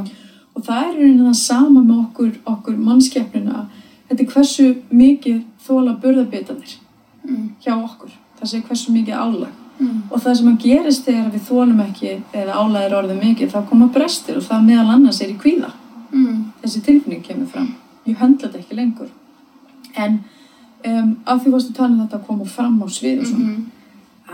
[0.55, 3.67] og það er raunin það sama með okkur, okkur mannskeppnuna
[4.09, 6.75] þetta er hversu mikið þóla burðabitanir
[7.29, 7.51] mm.
[7.65, 10.03] hjá okkur það sé hversu mikið álag Mm.
[10.09, 13.65] og það sem að gerist þegar við þólum ekki eða álag er orðið mikið þá
[13.69, 15.71] koma brestir og það meðal annars er í kvíða
[16.15, 16.45] Mm.
[16.63, 17.75] þessi tilfinning kemur fram
[18.07, 19.09] ég höndla þetta ekki lengur
[19.97, 20.19] en
[20.87, 23.45] um, af því varstu að tala um þetta að koma fram á svið og svona
[23.45, 23.65] Mhm.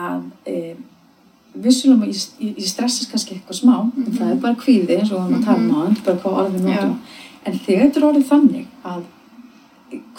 [0.00, 0.22] að
[0.54, 0.84] um,
[1.62, 5.40] vissulega ég, ég, stressast kannski eitthvað smá en það er bara kvíði eins og varum
[5.40, 6.98] að tala um á þetta er bara hvað orðið notum.
[7.46, 9.02] En þegar þetta er orðið þannig að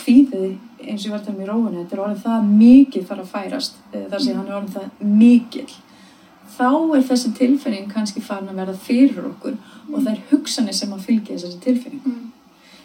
[0.01, 3.05] kvíðið eins og ég var að tala um í róinu þetta er orðið það mikið
[3.07, 5.75] fara að færast þar sem hann er orðið það mikill
[6.57, 6.65] þá
[6.97, 9.55] er þessi tilfinning kannski farin að verða fyrir okkur
[9.93, 12.31] og það er hugsanir sem að fylgja þessari tilfinning Mm.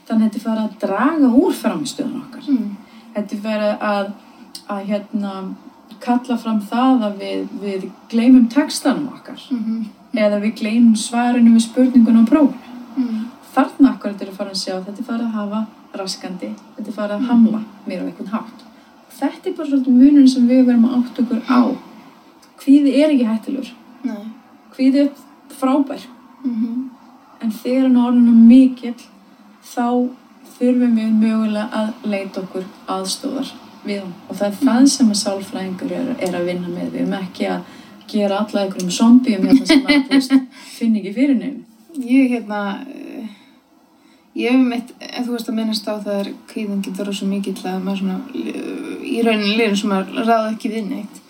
[0.06, 2.76] Þannig að þetta er farið að draga úr framistöðun okkar Mm.
[3.14, 4.12] þetta er farið að,
[4.68, 5.32] að hérna,
[6.00, 9.86] kalla fram það að við, við gleymum textanum okkar Mhm.
[10.14, 13.24] eða við gleymum svarinu við spurningun á prófunu Mm.
[13.54, 16.88] þarna akkur þetta er að fara að sjá þetta er farið að hafa raskandi þetta
[16.88, 18.62] er farið að hamla mér á einhvern hátt
[19.18, 21.60] þetta er bara svolítið munurinn sem við verum að átt okkur á
[22.60, 23.72] kvíði er ekki hættilegur
[24.04, 24.26] Nei.
[24.76, 25.10] kvíði er
[25.60, 26.02] frábær
[26.44, 26.90] Mhm.
[27.40, 28.94] en þegar hann er orðinu mikill
[29.76, 29.88] þá
[30.56, 33.54] þurfum við mögulega að leita okkur aðstóðar
[33.86, 36.92] við hann og það er það sem að sálfræðingur er, er að vinna með.
[36.94, 37.74] Við erum ekki að
[38.10, 40.36] gera alla einhverjum zombium hérna sem að veist,
[40.78, 41.64] finn ekki fyrir nefn
[41.96, 42.60] Ég hérna,
[44.36, 47.56] ég hef mitt, ef þú veist að minnast á það er kvíðin getur rosa mikill
[47.64, 48.16] að maður svona,
[49.06, 51.20] í rauninni liðin sem maður ráða ekki við neitt.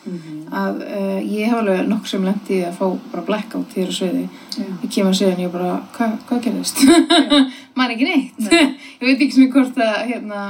[0.55, 4.25] Að uh, ég hef alveg nokkuð sem lendi að fá bara blackout hér á sviði.
[4.57, 6.83] Ég kemur að segja en ég bara, hva, hvað gerðist?
[7.79, 8.41] maður ekki neitt.
[8.47, 8.75] Nei.
[9.01, 10.43] ég veit ekki sem ég hvort að, hérna,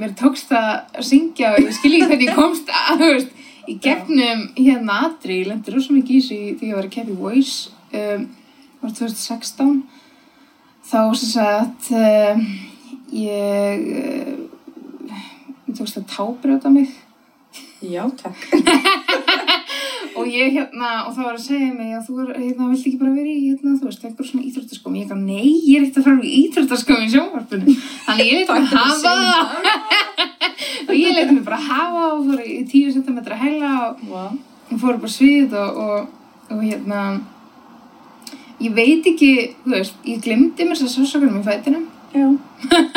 [0.00, 3.78] mér tókst að syngja og ég skil ekki hvernig ég komst að, þú veist, í
[3.82, 7.18] gegnum hérna Adri, ég lendi rosa mikið í þessu því ég var að keppa í
[7.18, 8.28] Voice um,
[8.80, 9.82] var 2016
[10.90, 12.42] þá sem sagt um,
[13.14, 14.34] ég uh,
[15.70, 16.90] ég tókst að tábrjóta mig
[17.80, 18.36] Já, takk.
[20.18, 23.00] og ég hérna, og það var að segja mig að þú er, hérna, vilt ekki
[23.00, 26.02] bara vera í, hérna, þú veist, einhver svona íþróttaskóm ég ekki, nei, ég er ekkert
[26.02, 29.14] að fara í íþróttaskóm í sjónvarpinu, þannig ég leti mig hafa
[30.90, 34.24] og ég leti mig bara hafa og fór í 10 cm hæla og Vá.
[34.28, 37.04] og fór bara svið og, og, og hérna
[38.60, 39.30] ég veit ekki,
[39.64, 42.26] þú veist, ég glemdi mér þess að sásakunum í fætinum Já.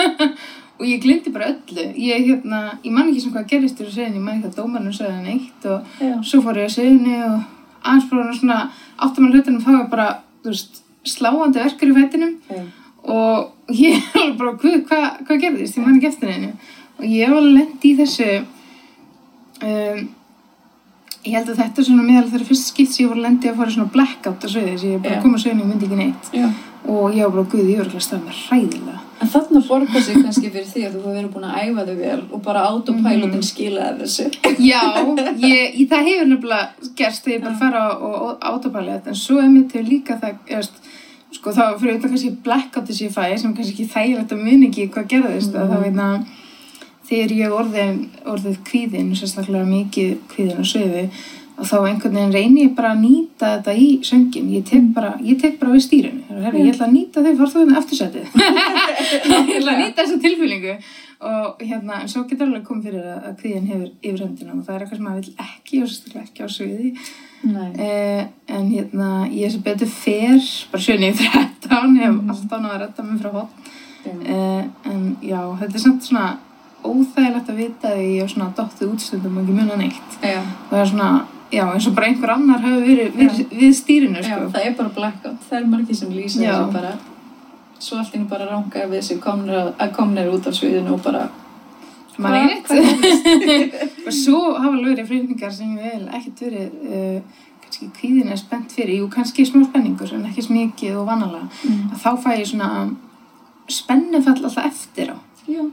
[0.79, 4.19] og ég glemdi bara öllu ég, hérna, ég man ekki sem hvað gerist í seðinu,
[4.19, 6.13] ég man ekki að dómarinn sagði neitt og Já.
[6.29, 7.35] svo fór ég að seðinu og
[7.83, 8.59] aðeins bara svona
[8.97, 10.07] áttum að hlutunum þá var bara,
[10.43, 10.81] þú veist,
[11.13, 12.63] sláandi verkur í fætinum Já.
[13.15, 16.51] og ég alveg bara, hvað hva, hva gerðist, ég man ekki eftir henni
[16.99, 18.29] og ég alveg lent í þessu
[19.63, 20.03] um,
[21.23, 23.49] ég held að þetta er svona meðal þeirra fyrst skipt sem ég var að lendi
[23.49, 25.69] að fara í svona blackout á sviði, þess að ég bara kom að sviðinu og
[25.71, 26.47] myndi ekki neitt Já.
[26.93, 30.01] og ég var bara, guð, ég var ekki að staða með hræðilega En þarna borgar
[30.03, 32.63] sig kannski fyrir því að þú hefur verið búin að æfa þig vel og bara
[32.67, 33.43] autopilotin Mhm.
[33.47, 34.25] skilaði þessu.
[34.59, 34.81] Já,
[35.39, 39.47] ég, ég, það hefur nefnilega gerst þegar ég bara fara og autopilot en svo er
[39.53, 40.81] mér til líka það erst,
[41.31, 44.89] sko þá fyrir auðvitað kannski blackouti sem ég fæ sem kannski þægilegt að mun ekki
[44.89, 45.71] hvað gerðist mm.
[45.71, 46.09] þá veitna
[47.13, 48.01] þegar ég orðið,
[48.33, 51.05] orðið kvíðin sérstaklega mikið kvíðin á sviði
[51.53, 55.11] og þá einhvern veginn reyni ég bara að nýta þetta í söngin, ég tek bara,
[55.21, 58.37] ég tek bara við stýrinu, Herra, ég ætla að nýta þau, hérna aftursætið
[59.29, 60.73] ég ætla að nýta þessa tilfýlingu
[61.23, 64.73] og hérna, en svo getur alveg komið fyrir að, að kvíðin hefur yfirhöndina og það
[64.75, 66.89] er eitthvað sem maður vill ekki og sérstaklega ekki á sviði.
[67.83, 68.23] Eh,
[68.57, 72.33] en hérna, ég er svo betur fer bara 7.13 hef Mhm.
[72.33, 73.49] alltaf náða að redda mig frá hot
[74.09, 76.25] eh, en já, þetta er samt svona
[76.83, 80.41] óþægilegt að vita því ég er svona dottið útstundum og ekki muna neitt Já.
[80.69, 81.09] það er svona,
[81.53, 84.75] já, eins og bara einhver annar hefur verið við, við stýrinu, Já, sko það er
[84.81, 85.47] bara blackout.
[85.49, 86.51] Það er margir sem lýsa Já.
[86.57, 86.93] þessu bara
[87.83, 91.23] svo allt einu bara ranga við þessu komnir, út af sviðinu og bara
[92.21, 97.89] maður er eitt og svo hafa verið frýningar sem ég vil ekkert verið uh, kannski
[97.97, 101.95] kvíðin er spennt fyrir, jú, kannski smá spenningur en ekki smikið og vanalega mm.
[102.03, 102.69] þá fæ ég svona
[103.71, 105.17] spennufall alltaf eftir á
[105.49, 105.65] Já.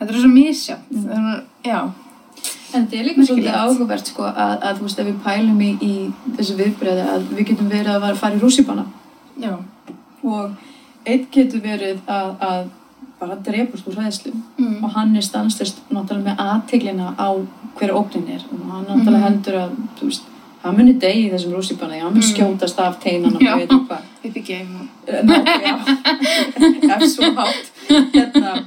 [0.00, 1.10] Þetta er svo misjátt Mm.
[1.10, 1.42] mm.
[1.64, 1.80] já,
[2.72, 5.70] En þetta er líka svolítið áhugavert sko að, að þú veist ef við pælum í,
[5.82, 5.94] í
[6.36, 8.84] þessu viðbreyði að við getum verið að fara í rússíbana
[9.42, 9.56] já,
[10.22, 10.50] og
[11.06, 12.68] einn getur verið að, að
[13.20, 14.76] bara drepast úr hræðslu mm.
[14.84, 17.28] og hann er stanslist náttúrulega með aðteglina á
[17.80, 19.26] hver ógnin er og hann náttúrulega Mhm.
[19.26, 20.22] heldur að veist,
[20.62, 22.30] hann muni degi í þessum rússíbana hann mun Mm.
[22.30, 23.56] skjótast af teinan og Já.
[23.56, 24.86] veit ekki hvað game og...
[25.24, 25.34] Ná,
[25.66, 25.76] já,
[26.94, 27.66] ef svo hátt
[28.14, 28.64] hérna.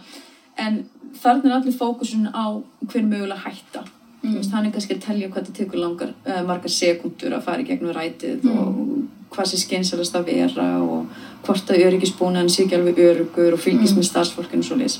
[0.57, 0.83] en
[1.23, 2.45] þarna er allir fókusun á
[2.91, 3.83] hver mögulega hætta
[4.23, 4.35] mm.
[4.35, 7.61] veist, hann er kannski að telja hvað þetta tekur langar uh, margar sekundur að fara
[7.63, 8.59] í gegnum rætið Mm.
[8.59, 11.05] og hvað sé skynsalast að vera og
[11.45, 13.99] hvort að öryggisbúnaðin sé ekki alveg örugur og fylgist Mm.
[14.03, 14.99] með starfsfólkinu svo leys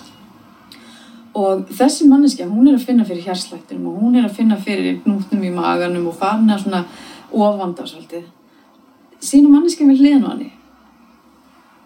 [1.35, 4.99] og þessi manneskja, hún er að finna fyrir hérslættinum og hún er að finna fyrir
[5.05, 6.83] gnútnum í maganum og farin að svona
[7.33, 8.27] ofanda svolítið
[9.23, 10.33] sína manneskja við hliðan á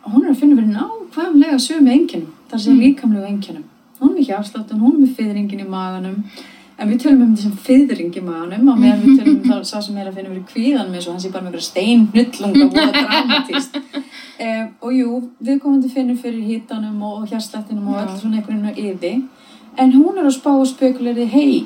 [0.08, 2.82] og hún er að finna fyrir nákvæmlega sömu einkennum, þar sem Mm.
[2.82, 3.64] líkamlegu einkennum
[4.00, 6.22] hún er með hjársláttun, hún er með fyrringin í maganum.
[6.78, 9.80] En við tölum um þessum fyrring í maganum og meðan við tölum um það sá
[9.82, 12.76] sem er að finna fyrir kvíðan með svo hann sé bara með einhverja steinhnullunga og
[12.76, 13.80] voða dramatíst
[14.38, 18.62] eh, og jú, við komum til finnum fyrir hítanum og hjárslættinum og öll svona einhvern
[18.70, 19.18] veginn yfir
[19.82, 21.66] en hún er að spá og spekuleri hei,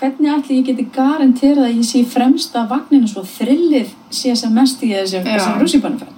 [0.00, 4.80] hvernig ætli ég geti garanterað að ég sé fremsta vagninu svo þrillið sé sem mest
[4.84, 6.16] í þessum rússipanumferð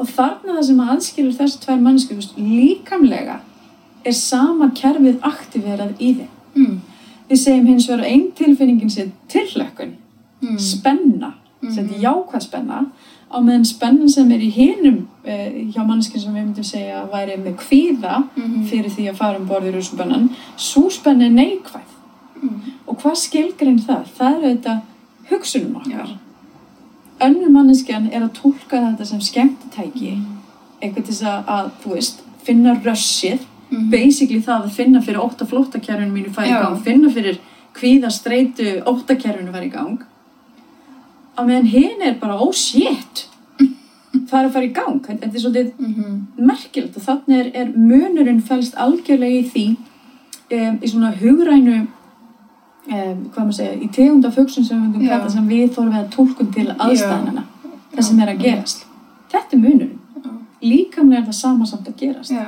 [0.00, 3.40] og þarna það sem aðskilur þessi tvær mannsku líkamlega
[4.04, 6.80] er sama kerfið aktiverað í þeim Mm.
[7.30, 9.92] við segjum hins vegar að einn tilfinningin sé tilhlökkun,
[10.42, 10.58] Mm.
[10.58, 11.34] spenna
[11.74, 12.86] sem þetta jákvæð spenna
[13.30, 17.10] á meðan spennan sem er í hinum uh, hjá mannskinn sem við myndum segja að
[17.12, 18.64] væri með kvíða Mhm.
[18.66, 21.88] fyrir því að fara um borðið rúspennan svo spenna er neikvæð
[22.42, 22.60] Mm.
[22.88, 24.04] og hvað skilgrein það?
[24.18, 24.80] það er auðvitað
[25.30, 26.16] hugsunum okkar Já.
[27.20, 30.24] önnur manneskjan er að tólka þetta sem skemmtitæki Mm.
[30.82, 33.90] eitthvað til þess að, að þú veist, finna rössið Mm.
[33.90, 36.62] basically það að finna fyrir ótta flóttakerfinu mínu færi í Já.
[36.64, 37.36] gang finna fyrir
[37.74, 40.00] kvíða streitu óttakerfinu færi í gang
[41.38, 43.26] að meðan hinn er bara oh shit
[43.60, 46.16] það er að fara í gang þetta er svolítið Mhm.
[46.50, 49.64] merkilegt og þannig er, er munurinn fælst algjörlega í því
[50.50, 51.86] um, í svona hugrænu um,
[53.30, 55.14] hvað maður segja, í tegund af hugsun sem við Já.
[55.18, 57.44] kalla sem við þórum við að tólkun til aðstæðanana
[57.94, 58.84] það sem er að gerast
[59.30, 60.30] þetta er munurinn, Já.
[60.62, 62.46] líkamlega er það sama samt að gerast Já.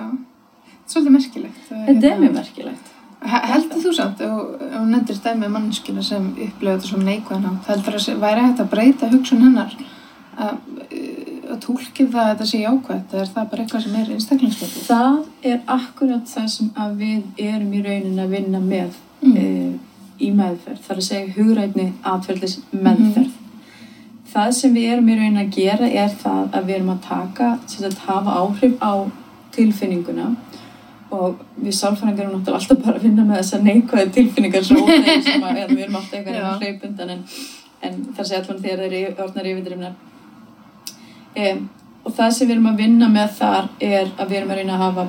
[0.88, 1.60] Svolítið merkilegt.
[1.68, 2.88] Það þetta er hérna- mjög merkilegt
[3.22, 7.94] He- Heldur þú samt, og, nefndir stæmi mannskina sem upplifa þetta svona neikvæðan átt, heldur
[7.94, 9.76] að sé- væri hægt að breyta hugsun hennar
[10.38, 10.56] að,
[10.90, 14.10] uh, að tólki það að þetta sé jákvætt, eða er það bara eitthvað sem er
[14.10, 14.82] einstaklingslega?
[14.88, 18.90] það er akkurat það sem að við erum í raunin að vinna með
[19.22, 19.36] Mm.
[19.36, 19.78] e,
[20.20, 23.30] í meðferð, það er að segja hugrætni atverðlis meðferð
[24.34, 27.58] það sem við erum í raunin að gera er það að við erum að taka
[27.66, 29.10] sem sagt hafa áhrif á
[29.52, 30.34] tilfinninguna
[31.12, 34.90] og við sálfræðingar erum náttúrulega alltaf bara að vinna með þessar neikvæði tilfinningar sem að,
[35.52, 36.44] eða við erum alltaf eitthvað Já.
[36.48, 37.22] að hlaupa undan en,
[37.88, 39.94] en sé allan þegar þeir eru orðnar yfirdrifnar
[41.42, 41.62] um,
[42.04, 44.76] og það sem við erum að vinna með þar er að við erum að reyna
[44.78, 45.04] að hafa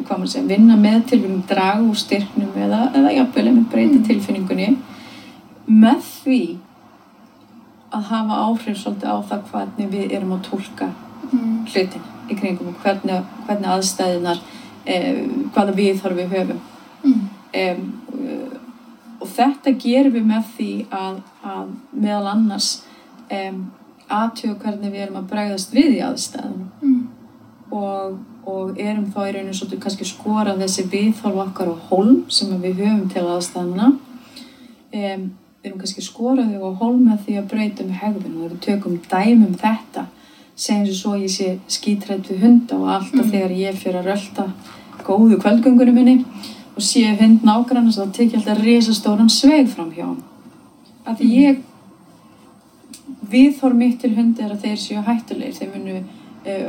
[0.00, 4.06] hvað maður segja, vinna með tilfinning draga úr styrknum eða, eða jafnvel með breyta Mm.
[4.08, 4.68] tilfinningunni
[5.70, 6.40] með því
[7.94, 10.90] að hafa áhrif svolítið á það hvernig við erum að tólka
[11.30, 11.60] Mm.
[11.70, 14.38] hlutin í kringum og hvernig, hvernig aðstæðinar
[15.54, 16.60] hvaða viðhorf við höfum
[17.00, 17.20] Mm.
[17.56, 17.84] um,
[19.20, 22.66] og þetta gerum við með því að, að meðal annars
[23.32, 23.62] um,
[24.10, 27.08] aðtjóða hvernig við erum að bregðast við í aðstæðunum Mm.
[27.72, 28.18] og,
[28.50, 32.82] og erum þá í rauninu svolítið kannski skora þessi viðhorf okkar á hólm sem við
[32.84, 35.30] höfum til aðstæðuna um,
[35.62, 38.60] við erum kannski skora þau á hólm með því að breyta um hegðun og við
[38.68, 40.04] tökum dæmum þetta
[40.60, 43.30] segjum svo ég sé skítrætt við hunda og alltaf Mm.
[43.32, 44.46] þegar ég fyrir að rölda
[45.10, 46.16] góðu kvöldgöngunum minni
[46.76, 50.22] og sé hund nágrann þá tek ég alltaf risastóran sveig fram hjá hann
[51.04, 51.60] af því ég
[53.30, 56.00] viðhorf mitt til hundi er að þeir séu hættulegir þeir munu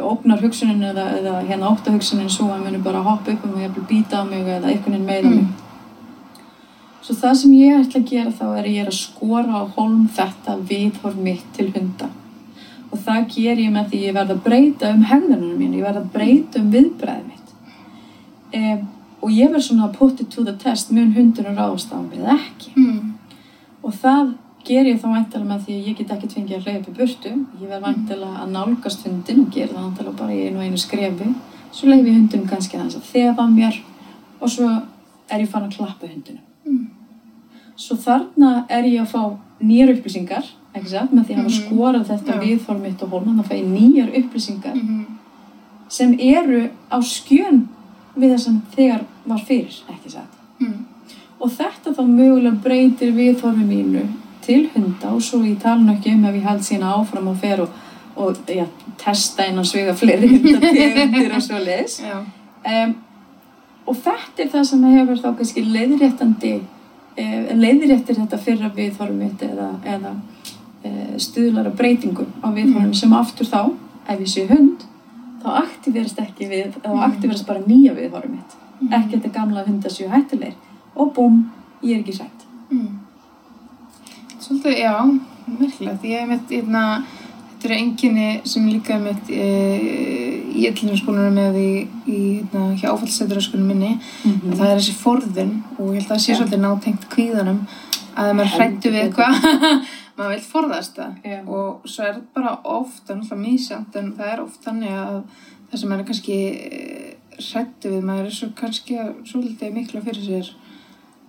[0.03, 3.61] ógnar hugsunin eða, eða hérna ótta hugsunin svo að muni bara hoppa upp um og
[3.63, 5.45] jafnvel býta á mig eða einhvern veginn meða mig.
[7.01, 10.09] Svo það sem ég ætla að gera þá er ég er að skora á holm
[10.11, 12.09] þetta viðhorf mitt til hunda.
[12.91, 16.01] Og það ger ég með því ég verð að breyta um hegðunum mín, ég verð
[16.01, 17.40] að breyta um viðbræðið mitt.
[18.53, 18.77] E,
[19.21, 22.19] og ég verð svona að put it to the test, mun hundunum ráðast á mig
[22.19, 22.71] eða ekki.
[22.75, 23.13] Mm.
[23.83, 24.33] Og það
[24.65, 27.31] ger ég þá væntalega með því að ég get ekki tvingið að hlaupa burtu.
[27.61, 30.77] Ég verð væntalega að nálgast hundin og gera það væntalega bara í einu og einu
[30.77, 31.29] skrefi.
[31.71, 33.77] Svo leifi ég hundunum kannski aðeins að þefa mér
[34.41, 34.67] og svo
[35.31, 36.43] er ég fann að klappa hundunum.
[36.65, 36.87] Mm.
[37.77, 41.61] Svo þarna er ég að fá nýjar upplýsingar, ekki satt, með því að hafa Mhm.
[41.61, 42.39] skorað þetta Já.
[42.41, 45.05] viðform mitt og hólman, þá fæ ég nýjar upplýsingar Mm.
[45.87, 47.67] sem eru á skjön
[48.15, 50.39] við það sem þegar var fyrir, ekki satt.
[50.59, 50.79] Mm.
[51.41, 54.03] Og þetta þá mögulega breytir viðhorfi mínu
[54.45, 57.61] til hunda og svo ég tala ekki um ef ég held sína áfram og fer
[57.61, 57.69] og,
[58.17, 58.65] og ja,
[59.01, 61.99] testa inn á svega fleiri hundategundir og svo leis.
[62.01, 62.95] Um,
[63.87, 66.53] og þetta er það sem hefur þá kannski leiðréttandi,
[67.17, 72.99] uh, leiðréttir þetta fyrra viðhorfi mitt eða, eða uh, stuðlar að breytingum á viðhorfum Mm.
[73.01, 73.71] sem aftur þá,
[74.07, 74.85] ef ég sé hund,
[75.43, 77.03] þá aktiverast ekki við, þá Mm.
[77.09, 78.93] aktiverast bara nýja viðhorfi mitt Mm.
[78.97, 80.53] ekki þetta gamla hundar séu hættulegir
[80.95, 81.43] og búm,
[81.83, 82.87] ég er ekki sætt Mm.
[84.41, 84.93] Svolítið, já,
[85.59, 86.03] merkilegt.
[86.03, 87.03] Ég hef mitt, hérna,
[87.59, 89.45] þetta eru enginni sem líka hef mitt e,
[90.55, 93.91] í yllinarskólanum með í, í hérna, hjá áfallstætturarskólanum minni.
[94.25, 96.37] mm Það er þessi forðun og ég held að það sé Já.
[96.39, 97.59] svolítið nátengt kvíðanum
[98.17, 99.33] að ef maður hrættu við eitthvað,
[100.17, 101.13] maður vil forðast það.
[101.23, 101.39] Já.
[101.47, 104.91] Og svo er þetta bara oft, það er náttúrulega mísamt, en það er oft þannig
[104.91, 105.23] að
[105.71, 106.37] það sem er kannski
[107.41, 110.49] hrættu við, maður er svo kannski að svolítið mikla fyrir sér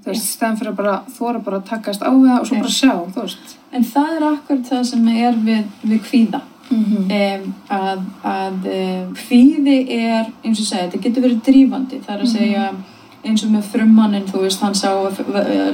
[0.02, 2.72] þú veist, stæðan fyrir að bara þóra bara að takast á það og svo bara
[2.74, 7.12] sjá, þú veist en það er akkurat það sem er við, við kvíða mm -hmm.
[7.18, 12.20] um, að, að um, kvíði er, eins og segja, þetta getur verið drífandi það er
[12.20, 12.36] að Mhm.
[12.36, 12.74] segja
[13.24, 15.18] eins og með frummannin, þú veist, hann sá að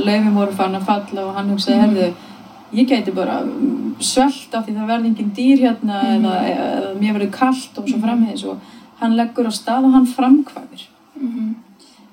[0.04, 1.96] löfum voru farin að falla og hann hugsaði, Mhm.
[1.96, 2.14] herðu,
[2.74, 6.24] ég gæti bara mm, svelt af því það verði engin dýr hérna Mhm.
[6.24, 8.02] eða, eða mér verður kallt og svo Mhm.
[8.04, 8.58] framhegis og
[9.00, 10.86] hann leggur á stað og hann framkvæmir
[11.20, 11.54] Mm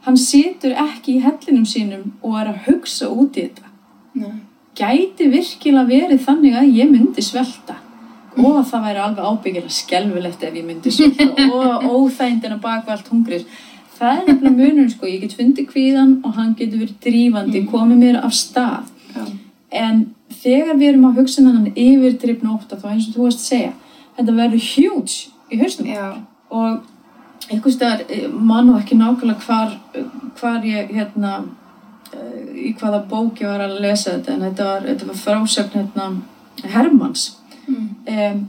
[0.05, 3.63] hann situr ekki í hellinum sínum og er að hugsa út í þetta
[4.13, 4.31] Nei.
[4.75, 7.75] gæti virkilega verið þannig að ég myndi svelta
[8.37, 13.45] og það væri alveg ábyggilega skelfilegt ef ég myndi svelta og baka allt hungrir
[13.99, 17.71] það er nefnilega munum sko, ég get fundið kvíðan og hann getur verið drífandi, Mm.
[17.71, 18.83] komið mér af stað
[19.15, 19.25] Já.
[19.71, 23.43] en þegar við erum að hugsa um þennan yfirdrifn óta þá eins og þú varst
[23.43, 23.73] að segja
[24.17, 25.15] þetta verður huge
[25.51, 26.17] í Já.
[26.49, 26.83] og
[27.51, 29.75] einhvers staðar mann og ekki nákvæmlega hvar,
[30.39, 31.33] hvar ég hérna
[32.13, 35.75] eh, í hvaða bók ég var að lesa þetta en þetta var, þetta var frásögn
[35.79, 36.11] hérna
[36.63, 37.31] Hermanns
[37.65, 37.95] Mm.
[38.07, 38.41] um,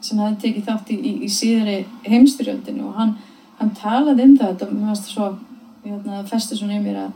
[0.00, 1.74] sem hafði tekið þátt í, í, í síðari
[2.08, 3.10] heimstyrjöldinu og hann,
[3.58, 5.26] hann talaði um það þetta mér varst svo
[5.84, 7.10] hérna, festi svona í mér að,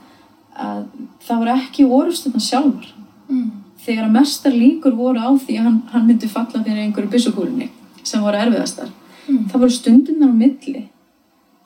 [0.60, 0.82] að
[1.24, 2.94] það var ekki orðstöðna sjálfar
[3.28, 3.48] Mm.
[3.86, 7.68] Þegar mestar líkur voru á því að hann, hann myndi falla fyrir einhverju byssukúlunni
[8.02, 8.88] sem voru erfiðastar
[9.28, 9.44] Mm.
[9.50, 10.88] það voru stundunar á milli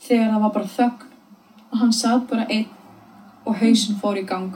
[0.03, 1.05] þegar það var bara þögn
[1.73, 2.67] og hann satt bara einn
[3.47, 4.53] og hausinn fór í gang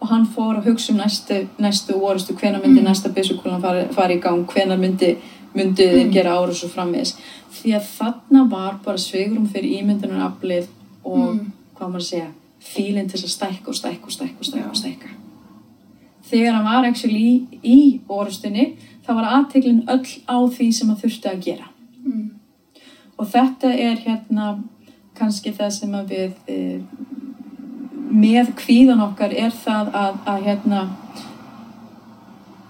[0.00, 2.88] og hann fór að hugsa um næstu, næstu orustu, hvenar myndi Mm.
[2.88, 5.16] næsta byssukúlan fara, fara í gang, hvenar myndi
[5.54, 6.12] myndi þeir Mm.
[6.12, 7.14] gera árus og framvegis
[7.52, 10.66] því að þarna var bara sveigrum fyrir ímyndunar aflið
[11.04, 11.52] og Mm.
[11.78, 12.26] hvað maður að segja,
[12.60, 15.08] fílinn til að stækka og stækka og stækka og stækka og stækka
[16.30, 18.72] þegar hann var actually í, í orustunni
[19.06, 21.68] þá var aðteglin öll á því sem hann þurfti að gera
[22.02, 22.30] Mm.
[23.18, 24.46] og þetta er hérna
[25.14, 26.80] kannski það sem að við e,
[28.10, 30.80] með kvíðan okkar er það að, að hérna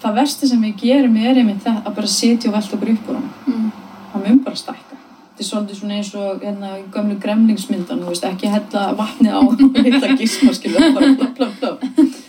[0.03, 3.09] það versta sem við gerum er einmitt það að bara sitja og velta okkur upp
[3.13, 3.71] úr hann Mm.
[4.13, 8.25] hann mun bara stækka þetta er svolítið svona eins og hérna gömlu gremlingsmyndan, þú veist,
[8.29, 12.22] ekki hella vatni á og hitta gísma, plöp, plöp, plöp þetta er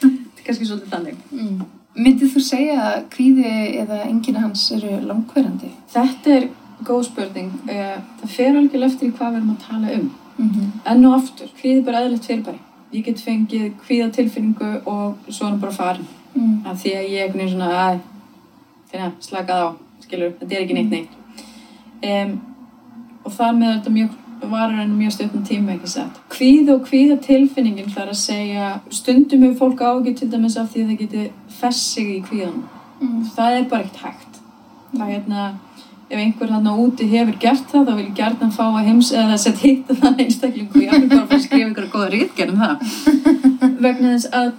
[0.45, 1.63] kannski svolítið þannig Mm.
[1.93, 3.49] Myndið þú segja að kvíði
[3.83, 5.69] eða enginn hans eru langverandi?
[5.93, 6.47] þetta er
[6.83, 10.49] góð spurning Eh, það fer algjörlega eftir í hvað við erum að tala um Mm
[10.49, 10.91] -hmm.
[10.91, 12.59] enn og aftur, kvíði er bara eðlilegt fyrirbæri
[12.93, 16.65] ég get fengið kvíða tilfinningu og svo hann bara farin mm.
[16.65, 17.99] af því að ég er svona að
[18.91, 19.67] þeirra, slakað á,
[20.05, 21.13] skilur, þetta er ekki neitt neitt
[22.09, 22.41] um,
[23.23, 24.09] og þar með þetta mjög
[24.51, 26.21] varar enn mjög stöfnum tíma ekki satt?
[26.33, 30.83] Kvíð og kvíða tilfinningin þar að segja stundum hefur fólk ágjur til dæmis af því
[30.83, 31.27] að það geti
[31.59, 32.63] fest sig í kvíðanum.
[33.03, 33.23] Mm.
[33.35, 34.41] það er bara ekkert hægt.
[34.93, 35.45] Það er hérna
[36.09, 39.37] ef einhver þarna úti hefur gert það þá vil ég gert fá að heims eða
[39.41, 42.61] sett hitta þann einstaklingu og ég vil bara fara að skrifa ykkur góða rítgerð um
[42.63, 42.75] það.
[43.85, 44.51] Vegna þess að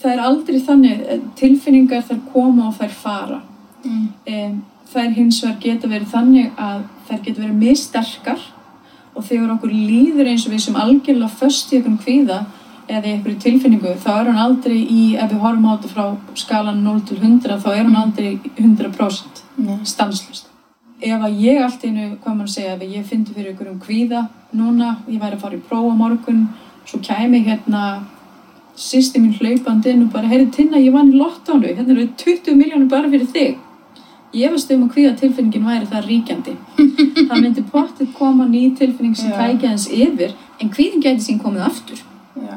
[0.00, 3.40] það er aldrei þannig eh, tilfinningar þær koma og þær fara.
[3.84, 4.04] Mm.
[4.32, 4.60] um,
[4.94, 8.44] þær hins vegar geta verið þannig að þær getur verið missterkar
[9.14, 12.38] og þegar okkur líður eins og við sem algjörlega föst í einhvern kvíða
[12.88, 16.38] eða í einhverju tilfinningu þá er hún aldrei í, ef við horfum á þetta frá
[16.40, 19.78] skalan 0 til 100 þá er hún aldrei 100% Nei.
[19.88, 20.50] stanslust.
[21.04, 24.98] Ef að ég allt einu, hvað að segja, ef ég fyndi fyrir einhverjum kvíða núna,
[25.08, 26.46] ég væri að fara í prófa á morgun,
[26.86, 27.82] svo kæmi hérna
[28.76, 32.56] sýsti mín hlaupandi inn og bara, heyrðu Tinna, ég vann í lottánu, hérna eru 20
[32.58, 33.58] miljónur bara fyrir þig.
[34.34, 36.54] Ég varst um að kvíða tilfinningin væri það ríkjandi.
[37.28, 41.66] það myndi pottið koma ný tilfinning sem tækja hans yfir, en kvíðin gæti sín komið
[41.68, 42.00] aftur.
[42.42, 42.56] Já.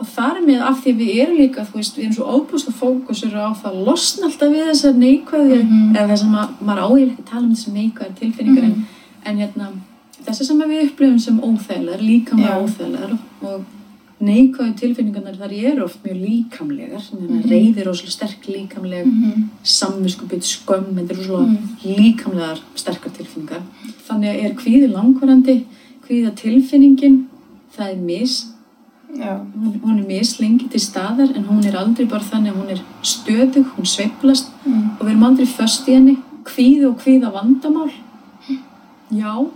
[0.00, 3.34] Og þar með af því við erum líka, þú veist, við erum svo óbúslega fókusur
[3.36, 5.96] á það að losna alltaf við þessar neikvæði, Mhm.
[5.96, 8.72] eða þess að ma maður áhegilega ekki að tala um þessar neikvæði tilfinningar, Mhm.
[8.72, 8.86] en,
[9.26, 9.66] en hérna,
[10.24, 12.62] þessar sem við upplifum sem óþægilegar, líkamlega Já.
[12.64, 13.64] óþægilegar og
[14.20, 17.42] neikvæði tilfinningarnar þar eru oft mjög líkamlegar, mm Mhm.
[17.50, 19.48] reyðir rosalega sterk líkamleg, mm Mhm.
[19.64, 21.96] samviskupið, skömm, þetta eru rosalega Mhm.
[21.96, 23.62] líkamlegar sterkar tilfinningar.
[24.08, 25.64] Þannig er kvíði langvarandi,
[26.06, 27.26] kvíða tilfinningin,
[27.76, 28.46] það er mis,
[29.10, 32.80] hún, hún er mislengi til staðar en hún er aldrei bara þannig að hún er
[33.02, 34.90] stöðug, hún sveiflast Mm.
[35.00, 37.90] og við erum aldrei föst í henni kvíð og kvíða vandamál
[39.12, 39.50] já,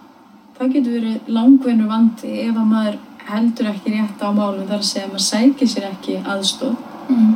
[0.58, 2.98] það getur verið langvinnu vandi ef að maður
[3.28, 7.34] heldur ekki rétt á málum þar að segja að maður sækir sér ekki aðstóð Mm.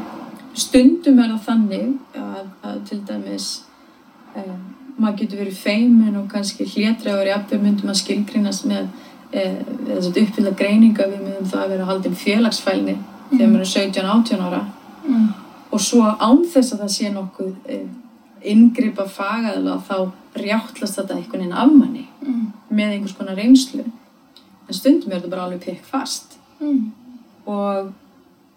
[0.57, 3.49] stundum er það þannig að, að til dæmis
[4.37, 4.55] um,
[4.99, 8.87] maður getur verið feimin og kannski hlétræður í aftur myndum að skilgrínast með
[9.33, 9.61] eh,
[10.09, 12.97] uppfylla greininga við myndum það að vera haldin félagsfælni
[13.35, 14.63] þegar maður er 17-18 ára
[15.09, 15.29] Mm.
[15.73, 17.85] og svo án þess að það sé nokkuð eh,
[18.43, 22.53] inngripa fagaðla þá rjáttlast þetta einhvern veginn af manni Mm.
[22.73, 23.85] með einhvers konar reynslu
[24.69, 26.91] en stundum er þetta bara alveg pekk fast Mm.
[27.47, 27.93] og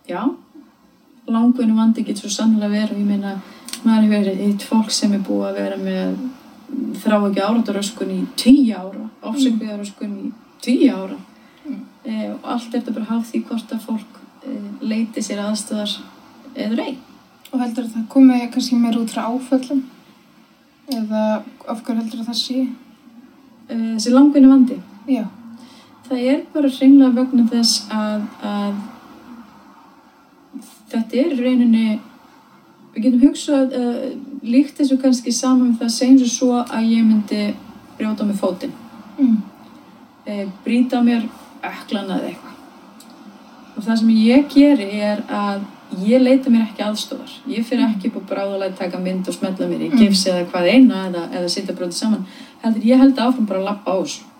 [0.09, 0.24] já
[1.28, 3.34] langvinni vandi getur svo sannlega verið og ég meina
[3.86, 6.16] maður hefur verið eitt fólk sem er búið að vera með
[7.03, 10.32] þrá ekki árataröskun í tíu ára ofsökviðaröskun í
[10.62, 11.18] tíu ára
[11.66, 11.76] Mm.
[12.05, 14.16] e, og allt er þetta bara háð því hvort að fólk
[14.47, 15.91] e, leiti sér aðstöðar
[16.55, 16.97] eður ei
[17.53, 19.84] Og heldur að það komi kannski meir út frá áföllum?
[20.89, 22.68] Eða af hverju heldur að það sé?
[23.70, 25.26] e, þessi langvinni vandi Já.
[26.12, 28.80] Það er bara hreinlega vegna þess að, að
[30.91, 31.86] þetta er í rauninni
[32.91, 34.07] við getum hugsað uh,
[34.43, 37.43] líkt þessu kannski saman með það segjum svo svo að ég myndi
[37.97, 38.74] brjóta með fótinn.
[39.22, 39.38] Mm.
[40.28, 41.28] uh, brýta mér
[41.64, 42.57] öklan eða eitthvað.
[43.78, 45.64] Og það sem ég geri er að
[46.01, 49.68] ég leita mér ekki aðstofar ég fyrir ekki upp á bráðulega taka mynd og smetla
[49.68, 50.03] mér í Mm.
[50.03, 52.28] gifs eða hvað eina eða, eða sitja brotið saman.
[52.64, 54.30] Heldur ég held áfram bara að lappa á þessu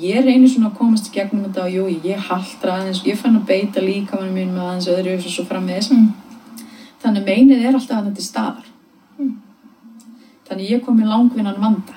[0.00, 3.36] ég reynir svona að komast í gegnum þetta og jú, ég haldra aðeins ég fann
[3.36, 6.08] að beita líkamann mín með aðeins öðru og svo framvegis Mm.
[7.02, 8.66] þannig meinið er alltaf að þetta er staðar
[9.18, 9.36] Mm.
[10.48, 11.94] þannig ég kom í langvinnan vanda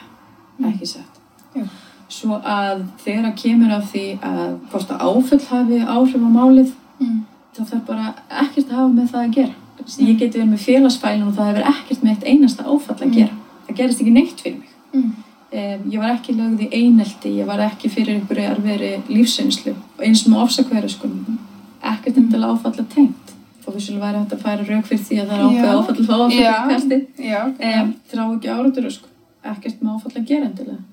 [0.69, 1.19] ekki sett
[1.55, 1.63] Já.
[2.09, 6.71] svo að þegar að kemur af því að hvort að áföll hafi áhrif á málið
[6.99, 7.25] Mm.
[7.55, 9.53] þá þarf bara ekkert að hafa með það að gera
[9.99, 13.13] ég geti verið með félagsfælin og það hefur ekkert með eitt einasta áfall að Mm.
[13.13, 13.33] gera
[13.67, 15.11] það gerist ekki neitt fyrir mig Mm.
[15.53, 20.03] Um, ég var ekki lögð í einelti ég var ekki fyrir einhverju erfiðri lífsreynslu og
[20.07, 21.09] eins með ofsakværi sko,
[21.93, 23.33] ekkert endilega áfalla tengt
[23.63, 25.75] og við væri hægt að færa rauk fyrir því að það er ákveð Já.
[25.77, 26.53] áfall að fá áfall Já.
[26.53, 26.97] í kasti
[27.29, 27.41] Já.
[27.47, 29.07] um, þrá ekki áratur sko.
[29.43, 30.83] ekkert með áfall að gera endilega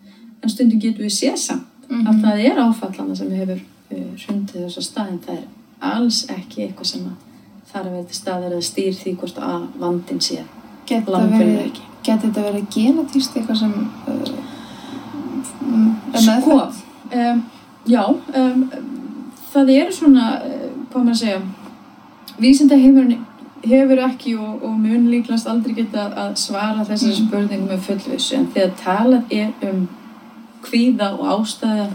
[0.42, 2.06] en stundum getum við séð samt Mhm.
[2.06, 3.58] að það er áfallana sem hefur
[3.90, 5.46] uh, hrundið þess að staðin það er
[5.90, 7.08] alls ekki eitthvað sem
[7.72, 10.36] þarf að vera til staðar eða stýr því hvort að vandin sé
[10.90, 14.49] þetta langvinni verið, geti þetta verið genetíst eitthvað sem uh, mm,
[16.14, 16.56] Sko,
[17.14, 17.42] um,
[17.86, 18.70] já, um,
[19.52, 20.26] það eru svona,
[20.90, 21.40] hvað maður að segja,
[22.40, 23.10] vísinda hefur,
[23.64, 27.26] hefur ekki og, og mun líklast aldrei geta að svara þessari Mm.
[27.28, 29.88] spurningum með fullvissu en þegar talað er um
[30.62, 31.88] kvíða og ástæða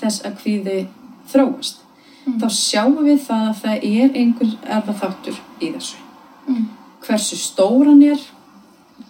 [0.00, 0.86] þess að kvíði
[1.32, 1.78] þróast,
[2.26, 2.38] Mm.
[2.38, 5.96] þá sjáum við það að það er einhver erfaþáttur í þessu.
[6.48, 6.66] Mm.
[7.02, 8.20] Hversu stóran er,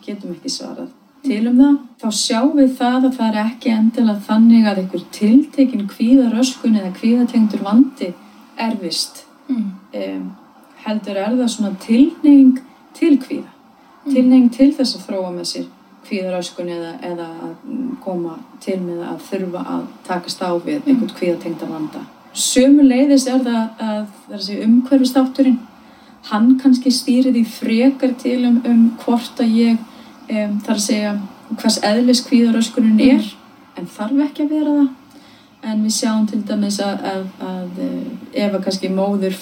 [0.07, 0.89] getum ekki svarað
[1.23, 5.05] til um það, þá sjáum við það að það er ekki endilega þannig að einhver
[5.15, 8.09] tiltekin kvíðaröskun eða kvíðatengdur vandi
[8.61, 9.23] erfist.
[9.49, 9.69] Mm.
[10.03, 10.25] Um,
[10.83, 12.59] heldur er það svona tilneying
[12.99, 13.53] til kvíða.
[14.03, 14.11] Mm.
[14.11, 15.69] Tilneying til þess að þróa með sér
[16.09, 21.15] kvíðaröskun eða, eða að mm, koma til með að þurfa að takast á við einhvern
[21.21, 22.03] kvíðatengda vanda.
[22.33, 25.61] Sömu leiðis er það að það er segja umhverfistátturinn.
[26.33, 29.81] Hann kannski stýrir því frekar til um, um hvort að ég
[30.31, 31.13] um, þarf að segja
[31.59, 33.29] hvers eðlis kvíðaröskunin er
[33.79, 34.91] en þarf ekki að vera það.
[35.63, 39.37] En við sjáum til dæmis að, að, að eh, ef að kannski móður,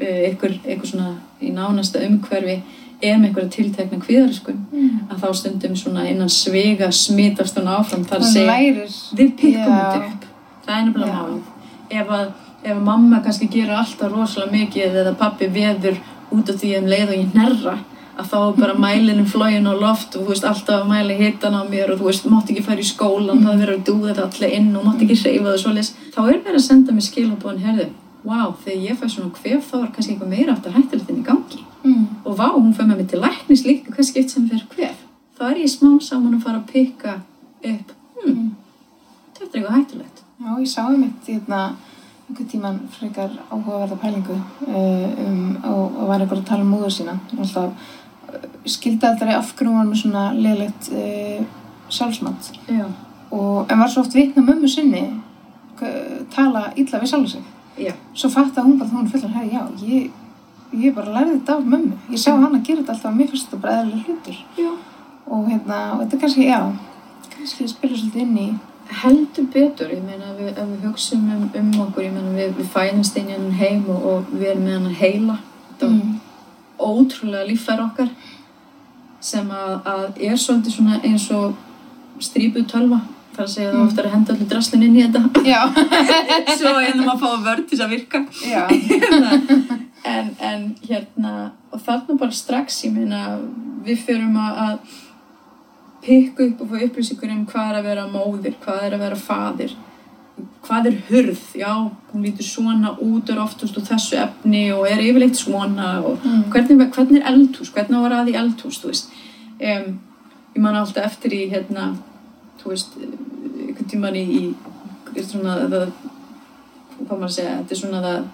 [0.00, 2.58] eh, einhver, einhver svona í nánasta umhverfi
[3.00, 5.08] er með einhverja tiltekna kvíðariskun Mm.
[5.10, 8.84] að þá stundum svona innan svega smitast hún áfram þar að segja
[9.16, 10.26] við pikkum þetta upp
[10.66, 11.22] það er nefnilega Já.
[11.22, 12.26] málið ef að,
[12.62, 15.96] ef að mamma kannski gerir alltaf rosalega mikið eða pappi veður
[16.36, 17.74] út af því um leið og ég hnerra
[18.18, 21.62] að er bara mælinin flóin á loft og þú veist alltaf að mæla hitan á
[21.68, 24.26] mér og þú veist mátt ekki fara í skólan það er verið að dúða þetta
[24.26, 25.90] allir inn og mátt ekki hreyfa það svoleiðis.
[26.14, 27.88] Þá er verið að senda mér skilabóðin herðu,
[28.26, 31.26] wow, þegar ég fæ svona kvef þá er kannski eitthvað meira aftur hættilegt inn í
[31.30, 31.64] gangi.
[31.78, 32.06] Mm.
[32.26, 35.04] og vá, hún fyrir með mig til læknis líka hvað skipt sem fyrir kvef.
[35.38, 37.12] Þá er ég smám saman að fara að pikka
[37.70, 37.92] upp.
[38.18, 38.48] Hmm,
[39.36, 40.24] þetta er eitthvað hættulegt.
[40.42, 41.60] Já, ég sá um eitt hérna
[42.28, 46.92] einhvern tíman frekar áhugaverða pælingu uh, um, og, og var eitthvað að tala um móður
[46.98, 47.14] sína.
[47.38, 47.94] Alltaf
[48.68, 51.44] skildi aldrei af hverju hún var með svona leilegt uh,
[51.88, 52.84] sjálfsmátt já,
[53.30, 55.04] og en var svo oft vitna mömmu sinni
[55.82, 57.44] uh, tala illa við sjálf sig.
[57.78, 60.10] Já, svo fatt að hún bara þá hún fullan herri, já, ég,
[60.74, 61.98] ég bara lærði þetta af mömmu.
[62.10, 64.40] Ég sá hann að gera þetta alltaf, mér finnst þetta bara eðlilega hlutur.
[64.58, 64.70] Já.
[65.28, 66.60] og hérna, og þetta kannski, já
[67.34, 68.46] kannski spila svolítið inn í
[69.02, 73.18] heldur betur, ég meina við, ef við hugsum um, um okkur, ég meina við, við
[73.20, 75.36] í hann heim og, og við erum með hann heila
[75.68, 76.14] þetta mm.
[76.78, 78.08] Ótrúlega líffæri okkar
[79.20, 81.56] sem að, að er svolítið svona eins og
[82.22, 83.00] strípuð tölva.
[83.34, 83.80] Þar að segja að Mm.
[83.82, 85.20] þú oftar að henda allir draslin inn í þetta.
[86.58, 88.24] Svo einum að fá vörð til þess að virka.
[90.08, 91.32] En, en hérna
[91.74, 93.18] og þarna bara strax ég meina
[93.84, 94.92] við förum að, að
[96.06, 99.18] pikka upp og fá upplýsingur um hvað er að vera móðir, hvað er að vera
[99.20, 99.74] faðir
[100.66, 101.38] hvað er hurð?
[101.58, 101.70] Já,
[102.12, 106.44] hún lítur svona út er oftast úr þessu efni og er yfirleitt svona og Mm.
[106.52, 109.10] hvernig, hvernig er eldhús, hvernig á að ræða í eldhús þú veist?
[109.60, 109.98] Um,
[110.54, 111.96] ég man alltaf eftir í hérna
[112.62, 114.24] þú veist, einhvern tíman í,
[115.16, 115.92] í svona það,
[116.98, 118.26] hvað maður að segja, þetta er svona það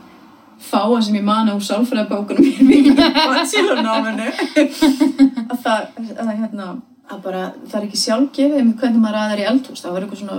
[0.64, 4.28] fáa sem ég man á sálfræðabókunum í mínum bachelornáminu
[5.50, 5.80] að það,
[6.16, 6.68] að það hérna
[7.10, 10.22] að bara, það er ekki sjálfgefið með hvernig maður ræðar í eldhús, það var eitthvað
[10.22, 10.38] svona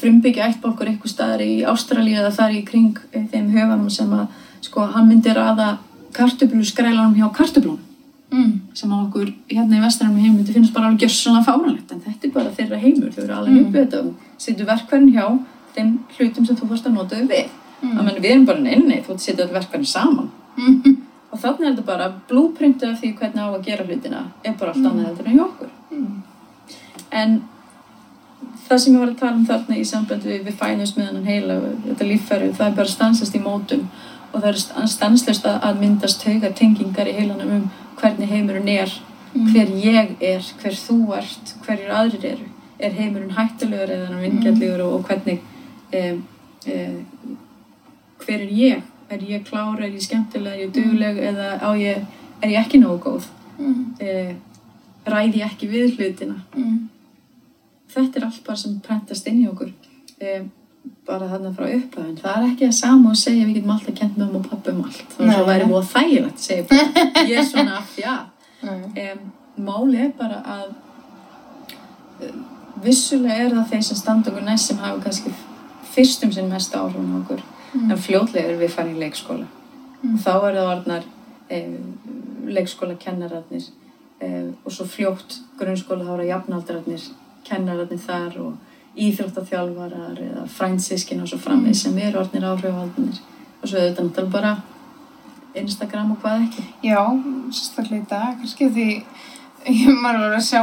[0.00, 4.26] frumbyggja ættbálkur eitthvað staðar í Ástralíu eða þar í kring uh, þeim höfanum sem að,
[4.66, 5.78] sko, hann myndi ræða
[6.12, 7.78] kartöflu skrælanum hjá kartöflunum
[8.30, 8.52] mm.
[8.74, 12.26] sem á okkur hérna í vestrænum heim myndi finnst bara alveg gjössanlega fáránlegt en þetta
[12.28, 13.58] er bara þeirra heimur, þau eru alveg Mm.
[13.60, 13.68] mm.
[13.68, 15.26] uppið þetta og setur verkværin hjá
[15.74, 17.48] þeim hlutum sem þú fórst að nota við
[17.80, 17.96] Mm.
[17.96, 18.08] mm.
[18.20, 20.96] við erum bara neini, þú setja þetta verkværin saman Mm.
[21.32, 24.70] og þannig er þetta bara blúprintið af því hvernig á að gera hlutina er bara
[24.74, 26.22] allt annað heldur en hjá okkur Mm.
[27.10, 27.42] en
[28.70, 31.26] það sem ég var að tala um þarna í samband við, við fænust með hann
[31.26, 31.58] heila
[31.88, 33.86] þetta líffæri, það er bara stansast í mótum
[34.30, 38.92] og það er stanslust að myndast tauga tengingar í heilanum um hvernig heimurinn er
[39.30, 42.46] hver ég er, hver þú ert hverjir aðrir eru.
[42.80, 45.42] Er heimurinn hættulegur eða hann vingjallegur og, og hvernig
[45.94, 46.22] um,
[46.74, 47.36] um,
[48.24, 48.86] hver er ég?
[49.10, 52.06] Er ég klár, er ég skemmtileg, er ég dugleg eða á ég,
[52.40, 53.28] er ég ekki nógu góð?
[53.58, 53.84] Mm.
[54.00, 54.64] um,
[55.10, 56.40] ræði ég ekki við hlutina?
[56.56, 56.88] Mm.
[57.94, 59.72] Þetta er allt bara sem prentast inn í okkur.
[60.20, 60.48] Um,
[61.08, 62.16] bara þarna frá upphæðin.
[62.20, 64.72] Það er ekki að sama og segja við getum alltaf kent með um og pappa
[64.72, 65.16] um allt.
[65.16, 68.22] Þá væri búið þægilegt segja bara ég er svona af því að
[68.60, 69.04] Nei.
[69.04, 69.22] um,
[69.66, 70.66] máli er bara að
[72.28, 72.42] um,
[72.84, 75.34] vissulega er það þeir sem standa okkur næst sem hafa kannski
[75.90, 77.46] fyrstum sinn mest áhrifun á okkur.
[77.70, 77.90] Mm.
[77.94, 79.46] en fljótlega erum við farin í leikskóla.
[80.00, 80.14] Mm.
[80.14, 81.04] og þá er það orðnar
[81.56, 81.76] um,
[82.50, 83.68] leikskóla kennararnir
[84.20, 87.04] og svo fljótt grunnskóla þá eru jafnaldrarnir
[87.46, 93.20] kennararnir þar og íþróttaþjálfarar eða frændsískin og svo framvið sem eru orðnir áhrifaldnir
[93.60, 94.54] og svo auðvitað náttúrulega bara
[95.60, 96.64] Instagram og hvað ekki.
[96.86, 97.00] Já,
[97.50, 98.88] sérstaklega í dag, kannski því
[99.68, 100.62] ég maður var að sjá,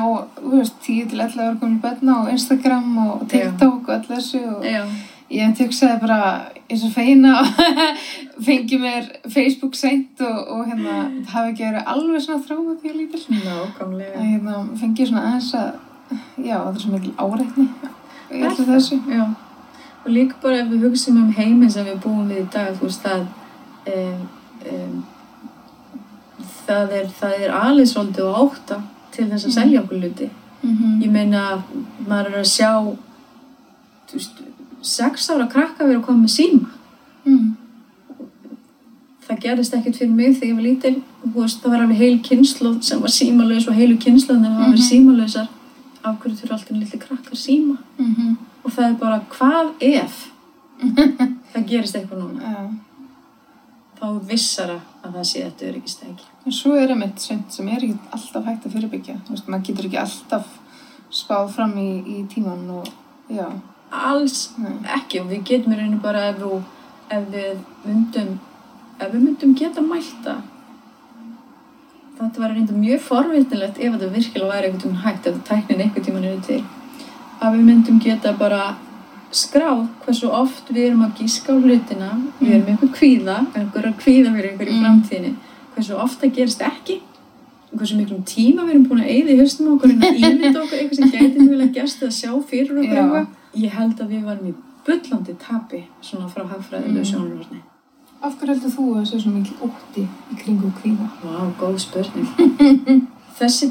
[0.54, 4.66] veist, 10 til 11 ára komið bönna á Instagram og TikTok og allir þessu og
[4.66, 4.82] Já,
[5.34, 6.20] ég hugsaði bara
[6.68, 7.34] eins og feina
[8.48, 10.96] fengi mér Facebook seint og, og hérna,
[11.28, 13.24] það hafi ekki verið alveg svona þráma því að lítil.
[13.36, 14.14] nákvæmlega.
[14.16, 15.70] Að hérna, fengi svona aðeins að,
[16.38, 17.68] já, það er svo mikil áreitni
[18.32, 19.00] í allir þessu.
[19.12, 19.24] Já,
[20.06, 22.88] og líka bara ef við hugsim um heiminn sem við búum við í dag, þú
[22.88, 23.26] veist, það,
[23.94, 24.22] um,
[24.72, 25.04] um,
[26.68, 28.82] það er, það er alveg svolítið og átta
[29.12, 29.58] til þess að Mm.
[29.60, 30.30] selja okkur hluti.
[30.64, 31.64] Mm Ég meina,
[32.08, 32.72] maður er að sjá,
[34.08, 34.42] þú veist,
[34.82, 36.70] sex ára krakka verið að koma með síma.
[37.26, 37.54] mm.
[39.28, 41.04] Það gerist ekkert fyrir mig þegar ég var lítil,
[41.34, 44.74] það var alveg heil kynnslóð sem var símalaus og heilu kynnslóðin var Mhm.
[44.74, 45.48] verið símalausar.
[46.04, 47.78] Af hverju þurfa alltaf litli krakkar síma?
[47.98, 48.38] Mm
[48.68, 50.16] Og það er bara, hvað ef
[51.54, 52.42] það gerist eitthvað núna?
[52.52, 52.66] Já.
[53.98, 56.26] þá vissara að það sé þetta öryggistæki.
[56.46, 59.16] En svo er einmitt svint sem er ekki alltaf hægt að fyrirbyggja.
[59.26, 60.52] Þú veist, maður getur ekki alltaf
[61.10, 62.92] spáð fram í, í tíman og,
[63.32, 63.48] já,
[63.92, 64.76] Alls nei.
[64.98, 66.44] ekki og við getum í rauninu bara ef,
[67.10, 68.34] ef við myndum
[69.00, 70.42] ef við myndum geta mælta
[72.20, 76.06] þetta var reynda mjög forvitilegt ef þetta virkilega væri einhvern tímann hægt, ef tæknin einhvern
[76.06, 76.64] tímann eru til,
[77.42, 78.62] að við myndum geta bara
[79.32, 82.10] skráð hversu oft við erum að gíska á hlutina,
[82.40, 84.84] við erum eitthvað kvíða, einhverja kvíða fyrir einhverju í Mm.
[84.86, 85.34] framtíðinni,
[85.76, 87.00] hversu oft það gerist ekki,
[87.76, 90.62] hversu miklum tíma við erum búin að eyða í haustum á okkur en að ímynda
[90.64, 93.28] okkur eitthvað sem gæti mjög gerst eða sjá fyrir okkur eitthvað.
[93.58, 94.54] Ég held að við varum í
[94.88, 97.10] bullandi tapi svona frá hagfræðilegu Mm.
[97.12, 97.60] sjónarhorni.
[98.18, 101.10] Af hverju heldur þú að það sé svo mikil ótti í kringu kvíða?
[101.22, 102.30] Vá, góð spurning.
[103.40, 103.70] Þessi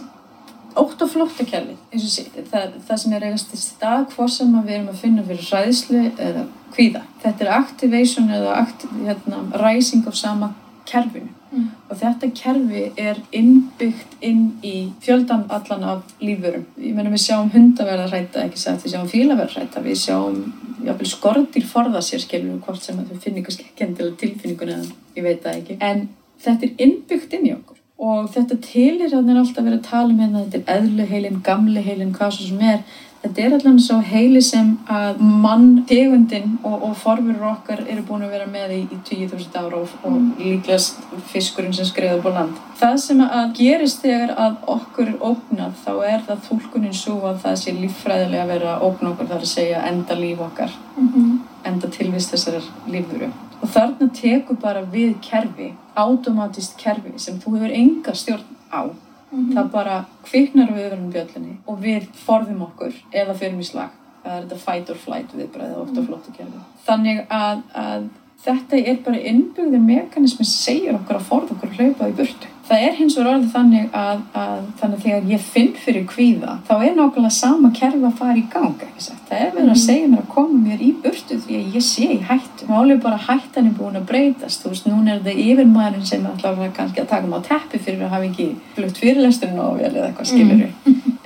[0.76, 4.52] ótt og flóttakerfi, eins og sé, það, það sem er eigast í stað hvort sem
[4.58, 6.44] við erum að finna fyrir hræðslu eða
[6.76, 7.02] kvíða.
[7.24, 10.52] Þetta er activation eða acti, hérna, rising af sama
[10.88, 11.32] kerfinu.
[11.50, 11.68] Mm.
[11.90, 14.74] Og þetta kerfi er innbyggt inn í
[15.04, 16.66] fjöldan allan af lífurum.
[16.80, 20.00] Ég meina við sjáum hunda verða hrætta, ekki sagt, við sjáum fíla verða hrætta, við
[20.02, 20.42] sjáum
[20.86, 24.92] jafnvel skortir forða sér skilur hvort sem að þau finnir kannski ekki endilega tilfinningun eða
[25.16, 25.80] ég veit það ekki.
[25.80, 26.06] En
[26.44, 29.86] þetta er innbyggt inn í okkur og þetta tilir að það er alltaf verið að
[29.88, 32.82] tala um hérna, þetta er eðlu heilin, gamli heilin, hvað svo sem er.
[33.26, 38.22] Þetta er allan svo heili sem að mann, tegundin og, og forverur okkar eru búin
[38.22, 41.00] að vera með í, í 20.000 ára og, og líklegast
[41.32, 42.60] fiskurinn sem skreiður búið land.
[42.78, 47.40] Það sem að gerist þegar að okkur er ógnað þá er það þúlkunin svo að
[47.46, 51.08] það sé líffræðilega að vera að ógna okkur þar að segja enda líf okkar Mm
[51.12, 51.40] -hmm.
[51.64, 53.26] enda tilvist þessar lífuru.
[53.62, 59.05] Og þarna tekur bara við kerfi, automatist kerfi sem þú hefur enga stjórn á.
[59.54, 63.94] Það bara kviknar við öðrum bjöllinni og við forðum okkur eða fyrir í slag.
[64.24, 66.06] Það er þetta fight or flight viðbræðið ofta mm.
[66.08, 66.62] flóttu kerfi.
[66.86, 68.08] Þannig að, að
[68.46, 72.52] þetta er bara innbyggði mekanismi segir okkur að forða okkur að hlaupa í burtu.
[72.66, 76.56] Það er hins vegar orðið þannig að, að þannig að þegar ég finn fyrir kvíða
[76.66, 78.86] þá er nákvæmlega sama kerfi að fara í gang.
[79.28, 82.08] Það er verið að segja mér að koma mér í burtu því að ég sé
[82.16, 82.66] í hættu.
[82.70, 84.64] Málið bara hættan er búin að breytast.
[84.64, 88.06] Þú veist, núna er þetta yfirmaðurinn sem að kannski að taka mig á teppi fyrir
[88.08, 90.66] að hafa ekki flutt fyrirlesturinn á vel eða eitthvað skilur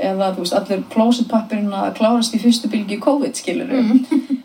[0.00, 3.72] eða þú veist, allir klósetpappirinn að klárast í fyrstu bylgi COVID skilur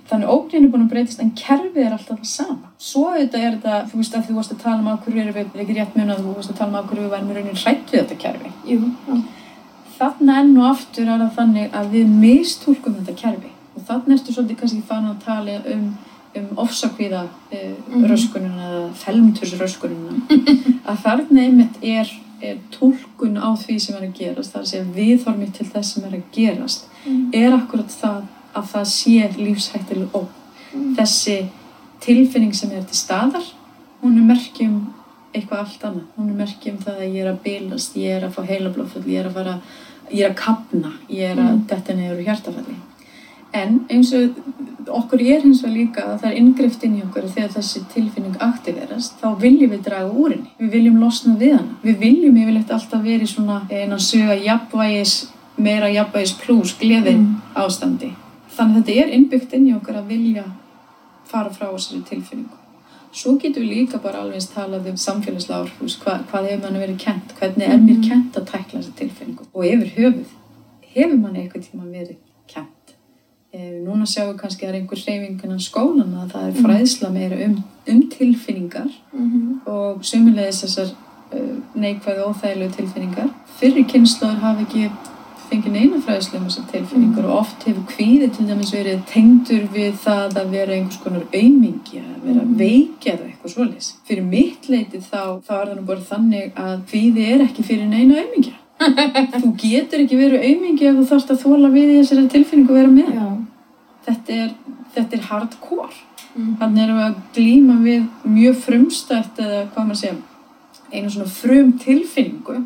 [0.09, 2.67] Þannig ógnin er búin að breytast en kerfið er alltaf það sama.
[2.77, 5.33] Svo auðvitað er þetta, þú veist að þú varst að tala um af hverju erum
[5.39, 7.37] við, ekki rétt mun að þú varst að tala um af hverju við værum í
[7.39, 8.51] raunin hrætt við þetta kerfi.
[8.69, 9.21] Jú.
[9.97, 14.33] Þarna enn og aftur er það þannig að við mistúlkum þetta kerfi og þarna ertu
[14.35, 15.87] svolítið kannski fann að tala um,
[16.35, 18.05] um ofsakvíða uh, Mhm.
[18.11, 20.21] röskununa eða felmtursröskununa
[20.91, 24.85] að þarna einmitt er, er túlkun á því sem er að gerast er að segja
[24.95, 27.29] viðhormið til þess sem er að gerast Mm.
[27.37, 28.23] er akkurat það
[28.55, 30.27] að það sé lífshættileg ógn
[30.75, 30.95] Mm.
[30.97, 31.45] þessi
[32.03, 33.45] tilfinning sem er til staðar
[34.03, 34.73] hún er merkjum
[35.33, 38.33] eitthvað allt annað hún er merkjum það að ég er að bilast ég er að
[38.35, 39.53] fá heilablóðfull, ég er að fara
[40.11, 41.61] ég er að kapna, ég er að Mm.
[41.67, 42.75] detta úr hjartafalli
[43.53, 44.35] en eins og
[44.99, 47.83] okkur er hins vegar líka að það er inngrift inn í okkur að þegar þessi
[47.93, 52.35] tilfinning aktiverast þá viljum við draga úr henni við viljum losna við hana við viljum
[52.43, 55.15] yfirleitt alltaf verið svona eina söga jafnvægis
[55.57, 57.41] meira jafnvægis pluss gleði Mm.
[57.55, 58.11] ástandi
[58.57, 60.43] þannig að þetta er innbyggt inn í okkur að vilja
[61.25, 62.61] fara frá þessari tilfinningu
[63.15, 66.97] svo getum við líka bara alveg eins talað um samfélagslega áhrif, hvað, hefur mann verið
[66.99, 68.09] kent hvernig er mér Mhm.
[68.09, 70.25] kent að tækla þessa tilfinningu og yfir höfuð
[70.95, 72.15] hefur mann eitthvað tíma verið
[72.47, 72.71] kent
[73.55, 76.65] Eh, núna sjáum við kannski að er einhver hreyfingan á skólan að það er Mhm.
[76.65, 79.61] fræðsla meira um, um tilfinningar Mhm.
[79.65, 80.91] og sumulegis þessar
[81.31, 83.29] uh, neikvæðu óþægilegu tilfinningar.
[83.59, 84.91] Fyrri kynnslóður hafa ekki
[85.55, 87.29] fengið neina fræðslu um þessar tilfinningar Mm.
[87.29, 92.01] og oft hefur kvíði til dæmis verið tengdur við það að vera einhvers konar aumingi,
[92.01, 92.55] að vera Mm.
[92.57, 93.93] veikja eða eitthvað svoleiðis.
[94.07, 97.87] Fyrir mitt leiti þá, þá er það nú bara þannig að kvíði er ekki fyrir
[97.87, 98.53] neina aumingja.
[99.41, 102.91] þú getur ekki verið aumingi ef þú þarfst að þóla við þessari tilfinningu að vera
[102.91, 103.13] með.
[103.15, 103.27] Já.
[104.05, 104.51] Þetta er,
[104.95, 105.93] þetta er hardcore.
[106.37, 106.57] Mm.
[106.59, 110.15] Þannig erum við að glíma við mjög frumstætt eða hvað maður segja,
[110.91, 112.57] einu svona frum tilfinningu.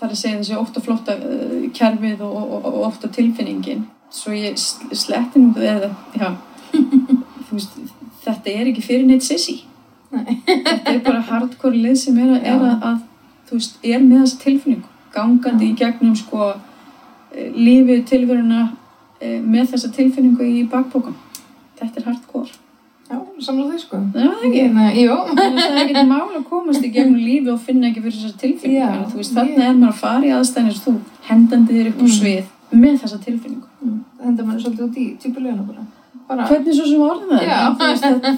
[0.00, 3.82] Er að segja þessi og flotta uh, kerfið og, og, og og tilfinningin.
[4.10, 6.30] Svo ég sl- sletti nú eða, já,
[7.50, 7.76] veist,
[8.24, 9.60] þetta er ekki fyrir neitt sissi.
[10.10, 10.40] Nei.
[10.46, 12.96] Þetta er bara hardcore lið sem er, að, er að, að,
[13.50, 14.90] þú veist, er með þessa tilfinningu.
[15.14, 15.70] Gangandi Já.
[15.70, 16.48] í gegnum, sko,
[17.34, 18.64] eh, lífið tilveruna
[19.20, 21.16] eh, með þessa tilfinningu í bakbókan.
[21.78, 22.58] Þetta er hardcore.
[23.10, 23.96] Já, samla þau sko.
[24.14, 24.62] Er það ekki.
[24.76, 25.14] Nei, jú.
[25.34, 28.16] Þannig að það er ekkert mál að komast í gegnum lífi og finna ekki fyrir
[28.20, 28.96] þessar tilfinningar.
[29.00, 30.92] Já, þú veist, þarna er maður að fara í aðstæðinir þú
[31.30, 32.12] hendandi þér upp á Mm.
[32.20, 32.44] svið
[32.84, 33.66] með þessa tilfinningu.
[33.82, 33.96] Mm.
[34.20, 35.82] Það henda manni svolítið út í típuleguna bara.
[36.30, 36.44] Bara.
[36.46, 37.42] Hvernig svo sem orðum það?
[37.50, 37.58] Já.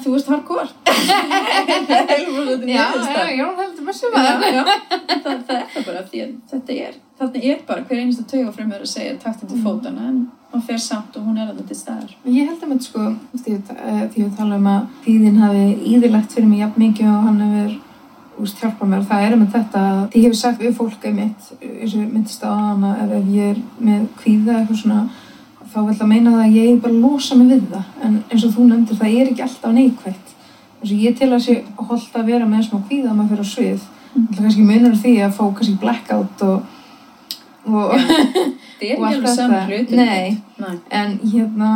[0.00, 0.68] Þú veist, hardcore.
[0.86, 3.71] Það er þetta Já, já, já, maður Já,
[5.24, 5.56] það.
[5.56, 9.18] er það bara því að þetta er, þarna er bara hver einasta taugafrömmur að segja
[9.22, 9.64] taktin til Mm.
[9.66, 10.20] fótana en
[10.52, 12.10] hún fer samt og hún er alltaf til staðar.
[12.26, 13.06] Ég held að með sko,
[13.46, 15.64] eh, því að tala um að tíðin hafi
[15.94, 17.80] íðilegt fyrir mig jafn mikið og hann hefur
[18.42, 19.04] veist, hjálpa mér.
[19.08, 22.50] Það er með þetta, að ég hef sagt við fólk einmitt, eins og myndist á
[22.52, 25.00] hana, ef, ég er með kvíða eitthvað svona,
[25.72, 27.84] þá vil það meina það að ég bara losa mig við það.
[28.02, 30.34] En eins og þú nefndir, það er ekki alltaf neikvægt.
[30.82, 33.52] Og ég til að sé holdt að vera með smá kvíða að maður fyrir á
[33.54, 33.82] svið.
[34.18, 36.62] Er kannski munur því að fá kannski blackout og,
[37.70, 37.92] og,
[38.82, 39.60] er og allt þetta.
[39.96, 40.74] Nei, Nei.
[40.90, 41.70] En hérna,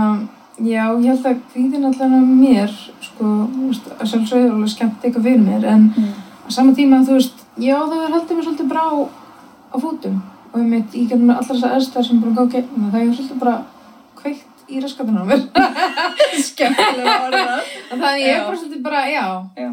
[0.58, 2.74] já, ég held að kvíðin allan að mér,
[3.06, 3.30] sko,
[3.68, 6.12] veist, að sjálfsögðu er alveg skemmt eitthvað fyrir mér, en Mm.
[6.46, 10.20] á sama tíma, þú veist, já, það er haldið mér svolítið brá á fótum
[10.52, 13.00] og ég mitt, ég getur með allar þessar eðstar sem búin að gá gegnum það,
[13.00, 13.56] er svolítið bara
[14.68, 15.42] í mér.
[16.46, 17.72] Skemmtilega orðað.
[17.92, 19.24] En það ég er bara svolítið bara, já,
[19.56, 19.70] Já.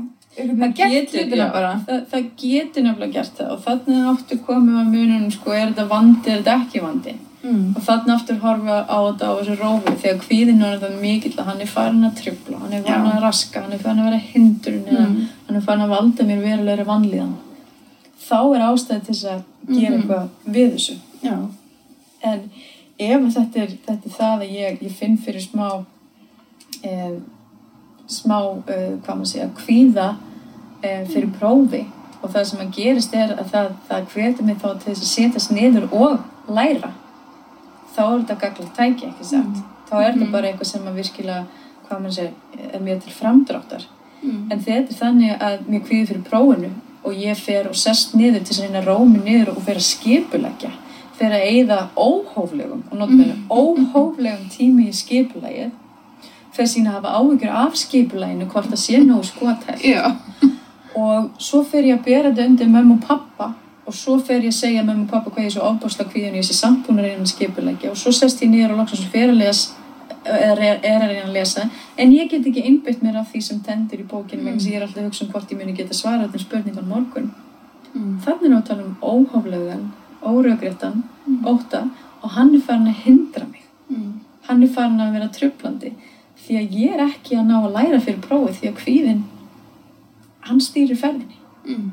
[0.77, 1.43] gert getur.
[1.43, 5.85] Það, það getur nefnilega gert það og þannig áttu komið að mununum sko, er þetta
[5.91, 7.15] vandi, er þetta ekki vandi?
[7.43, 7.63] Mm.
[7.75, 11.47] Og þannig aftur horfa á þetta á þessu rófi þegar kvíðin er þetta mikill að
[11.49, 14.21] hann er farin að trubla, hann er farin að raska, hann er farin að vera
[14.29, 15.17] hindrun Mm.
[15.47, 17.33] hann er farin að valda mér verulegri vanlíðan.
[18.23, 19.99] Þá er ástæði til þess að gera Mhm.
[19.99, 20.95] eitthvað við þessu.
[21.23, 21.35] Já.
[22.23, 22.39] En
[22.99, 25.85] ef þetta er, þetta er það að ég, ég finn fyrir smá,
[26.83, 27.15] eh,
[28.07, 28.37] smá,
[28.67, 30.07] eh, hvað maður segja, kvíða
[30.83, 31.85] eh, fyrir prófi
[32.23, 35.11] og það sem að gerist er að það, það hvetur mig þá til þess að
[35.13, 36.93] setjast niður og læra.
[37.95, 39.59] Þá er þetta gaglegt tæki, ekki satt?
[39.89, 40.31] Þá er þetta Mhm.
[40.31, 41.45] bara eitthvað sem að virkilega,
[41.87, 42.31] hvað maður segja,
[42.73, 43.83] er mjög til framdráttar.
[44.23, 44.51] Mm.
[44.51, 46.69] En þetta er þannig að mér kvíði fyrir prófinu
[47.03, 49.83] og ég fer og sest niður til þess að reyna rómi niður og fer að
[51.31, 53.47] að eyða óhóflegum, og notabene Mm.
[53.49, 55.71] óhóflegum tími í skipulagið.
[56.51, 59.81] Fer sína að hafa áhyggjur af skipulaginu hvort það sé nógu skotælt.
[59.81, 60.15] Já.
[60.95, 63.53] Og svo fer ég að bera þetta undir mömmu og pappa
[63.85, 66.87] og svo fer ég að segja mömmu og pappa hvað ég er svo sé samt
[66.87, 69.73] búin að reyna að skipuleggja og svo sest ég niður og loksins fer að les
[70.25, 73.59] eða er, að reyna að lesa en ég get ekki einbytt mér af því sem
[73.59, 74.45] tendur í bókinu mm.
[74.45, 76.87] vegna sem ég er alltaf að hugsa um hvort ég muni geta svarað þeim spurningan
[76.87, 77.31] morgun
[77.93, 78.17] Mm.
[78.25, 79.83] þannig að tala um óhóflegan
[80.25, 81.45] órögréttan, Mm.
[81.45, 81.89] óta
[82.21, 84.19] og hann er farin að hindra mig Mm.
[84.47, 85.93] hann er farin að vera trublandi
[86.43, 89.21] því að ég er ekki að ná að læra fyrir prófið því að kvíðin
[90.41, 91.91] hann stýrir ferðinni Mm.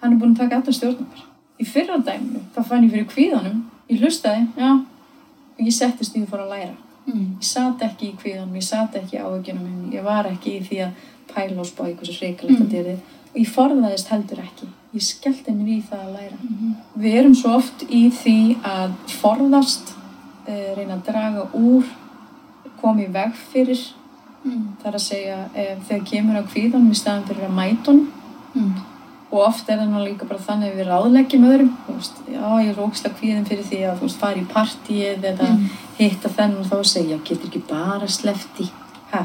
[0.00, 1.22] hann er búin að taka allar stjórnumar
[1.60, 6.22] í fyrra dæminu, þá fann ég fyrir kvíðanum ég hlustaði, já og ég settist í
[6.22, 7.36] og fór að læra Mm.
[7.40, 10.78] ég sat ekki í kvíðanum, ég sat ekki á minn, ég var ekki í því
[10.86, 10.90] að
[11.34, 12.66] pæla og spá eitthvað svo hrikalegt Mm.
[12.66, 12.96] að dyrði
[13.34, 16.74] og ég forðaðist heldur ekki ég skellti mér í það að læra Mm.
[16.98, 19.94] við erum svo oft í því að forðast
[20.48, 21.84] uh, reyna að draga úr
[22.80, 23.82] koma í veg fyrir
[24.44, 24.62] Mm.
[24.82, 28.06] þar að segja uh, þegar kemur á kvíðanum í staðan fyrir að mætunum
[28.54, 28.72] Mm.
[29.32, 32.82] og oft er það líka bara þannig að við ráðleggjum öðrum veist, já ég er
[32.84, 35.68] ógislega kvíðin fyrir því að þú veist, fara í partíið eða Mm.
[35.98, 38.68] hitta þennan og þá að segja getur ekki bara slefti?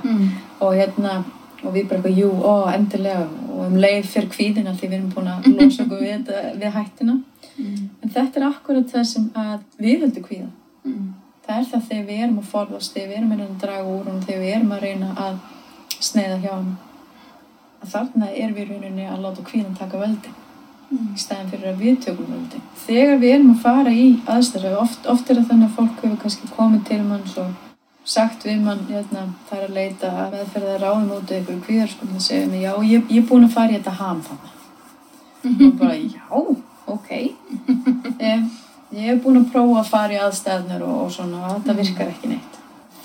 [0.04, 0.30] Mm.
[0.62, 1.24] og hérna
[1.64, 5.12] og við bara eitthvað, jú, ó, endilega og um leið fyrir kvíðina því við erum
[5.16, 6.32] búin að losa okkur við,
[6.62, 7.18] við hættina
[7.58, 7.90] Mm.
[8.04, 10.50] en þetta er akkurat það sem að við höldum kvíða
[10.86, 11.14] Mm.
[11.48, 14.22] það er það þegar við erum að forðast þegar við erum að draga úr hún
[14.28, 15.40] þegar við erum að reyna að
[16.00, 16.78] sneiða hjá hann
[17.82, 20.30] að þarna er við rauninni að láta kvíðan taka völdi
[20.92, 21.08] Mm.
[21.16, 25.08] í staðin fyrir að við tökum völdi þegar við erum að fara í aðstæður oft,
[25.08, 27.67] oft er það þannig að fólk hefur kannski komið til mann og
[28.08, 31.90] sagt við mann hérna, það er að leita að meðferða ráðum út eða ykkur kvíðar
[31.92, 34.54] sko, það segir mig, já, ég, ég er búin að fara í þetta ham þannig
[35.68, 36.24] og bara, já,
[36.88, 37.10] ok.
[38.28, 38.46] Eh,
[38.98, 42.14] ég er búin að prófa að fara í aðstæðnur og, og svona og þetta virkar
[42.14, 42.56] ekki neitt.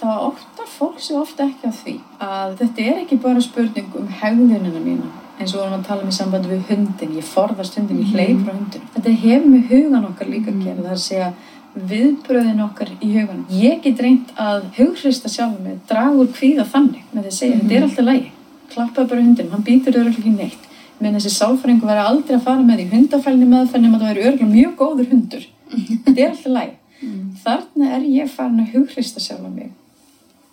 [0.00, 1.92] Það óttar fólk sig ofta ekki á því
[2.26, 6.10] að þetta er ekki bara spurning um hegðunina mína eins og vorum að tala um
[6.10, 8.14] í sambandi við hundin ég forðast hundin, ég Mhm.
[8.16, 11.28] hleyp frá hundin þetta hefur með hugan okkar líka að gera það er að segja
[11.74, 17.06] viðbröðin okkar í huganum ég get reynt að hughrista sjálfum mig draga úr kvíða þannig
[17.12, 18.30] með því að segja, þetta er alltaf lægi
[18.72, 20.68] klappaði bara hundinum, hann býtur örugglega ekki neitt.
[21.02, 24.52] Menn þessi sálfræðingur væri aldrei að fara með því hundafælni meðferð nema það væri örgulega
[24.52, 25.44] mjög góður hundur.
[25.72, 27.34] Þetta er alltaf lægi Mm.
[27.42, 29.72] þarna er ég farin að hughrista sjálfa mig.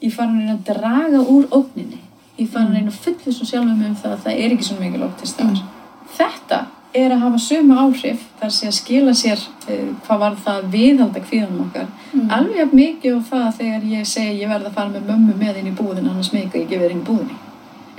[0.01, 1.99] Ég farin að að draga úr ógninni.
[2.39, 4.77] Ég farin að að fulla svo sjálfa mig um það að það er ekki svo
[4.79, 5.61] mikil ógt til staðar
[6.17, 6.59] þetta
[6.93, 10.71] er að hafa sömu áhrif þar sé að skila sér uh, hvað var það að
[10.73, 11.87] viðhalda kvíðanum okkar.
[12.13, 12.27] Mm.
[12.37, 15.71] alveg mikið og það þegar ég segi ég verð að fara með mömmu með inn
[15.71, 17.39] í búðin annars meika ég verið inn í búðinni.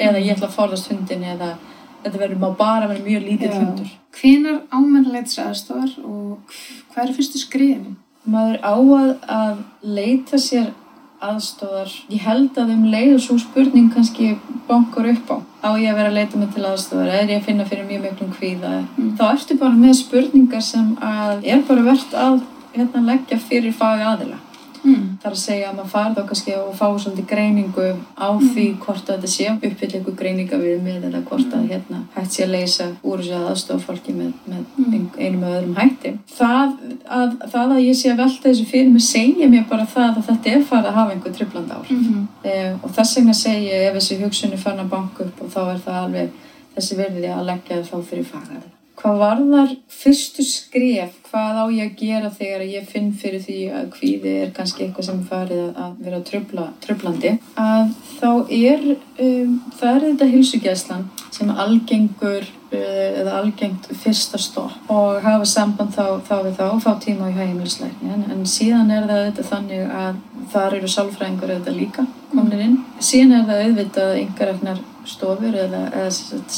[0.01, 1.55] Eða ég ætla að forðast hundin eða
[2.03, 3.97] þetta verður má bara vera mjög lítill hundur.
[4.17, 6.55] Hvenar ámennleits aðstofar og
[6.91, 7.99] hvað er fyrstu skrifin?
[8.29, 10.73] maður á að, að leita sér
[11.21, 14.33] aðstóðar ég held að um leið og svo spurning kannski
[14.69, 17.49] bankar upp á á ég að vera að leita mig til aðstóðar er ég að
[17.49, 18.71] finna fyrir mjög miklum kvíða?
[18.97, 19.11] Mm.
[19.19, 22.41] þá ertu bara með spurningar sem að er bara verðt að
[22.77, 24.41] hérna, leggja fyrir fag aðila
[24.85, 25.19] Mm.
[25.23, 29.11] þar að segja að maður fari þá kannski og fá svolítið greiningu á því hvort
[29.11, 32.55] að þetta sé uppfyll ykkur greininga við með eða hvort að hérna hægt sé að
[32.55, 35.11] leysa úr þessu að aðstofa fólki með, með Mm.
[35.19, 36.73] einum eða öðrum hætti það
[37.19, 40.27] að, það að ég sé að velta þessu fyrir mig segja mér bara það að
[40.31, 42.27] þetta er farið að hafa einhver tripland ár Mm.
[42.45, 45.49] eh, og þess vegna segi ég ef þessi hugsun er fann að banka upp og
[45.53, 46.31] þá er það alveg
[46.77, 48.69] þessi verðið að leggja það þá fyrir fagað
[49.01, 53.91] hvað varðar fyrstu skref hvað á ég að gera þegar ég finn fyrir því að
[53.97, 58.31] kvíði er kannski eitthvað sem farið að vera trubla, trublandi að þá
[58.61, 65.91] er um, það er þetta hilsugæslan sem algengur eða algengt fyrsta stopp og hafa samband
[65.95, 69.47] þá, þá við þá og fá tíma í hægimlisleikni en, en síðan er það þetta
[69.49, 70.21] þannig að
[70.53, 72.77] þar eru sálfræðingur auðvitað líka komnir inn.
[73.03, 74.79] Síðan er það auðvitað einhverjarnar
[75.11, 76.11] stofur eða, eða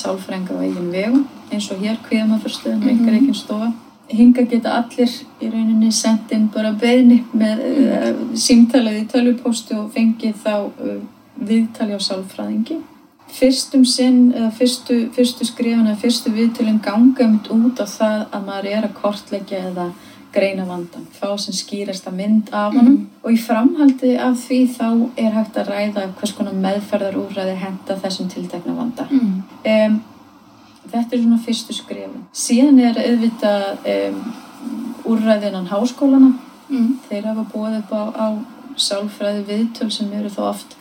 [0.02, 2.92] sálfræðingar á eigin vegum eins og hér kviðamafurstöðum mm Mhm.
[2.92, 3.72] einhver eigin stofa.
[4.12, 5.08] Hinga geta allir
[5.40, 10.98] í rauninni sendt inn bara beðni með uh, símtalið í tölvupóstu og fengið þá uh,
[11.40, 12.82] viðtali á sálfræðingi
[13.32, 18.46] fyrstum sinn eða fyrstu, fyrstu skrifun eða fyrstu viðtölinn ganga mynd út á það að
[18.48, 19.86] maður er að kortleggja eða
[20.32, 23.06] greina vandan, fá sem skýrasta mynd af honum Mhm.
[23.24, 28.28] og í framhaldi af því þá er hægt að ræða hvers konar meðferðarúrræði henda þessum
[28.32, 29.06] tiltekna vanda.
[29.10, 29.42] Mm.
[29.64, 30.00] Um,
[30.90, 32.24] þetta er svona fyrstu skrifun.
[32.32, 34.22] Síðan er auðvitað um,
[35.04, 36.32] úrræðinan háskólana.
[36.70, 36.98] Mm.
[37.10, 38.26] Þeir hafa búið upp á, á
[38.76, 40.76] sálfræði viðtöl sem eru þó oft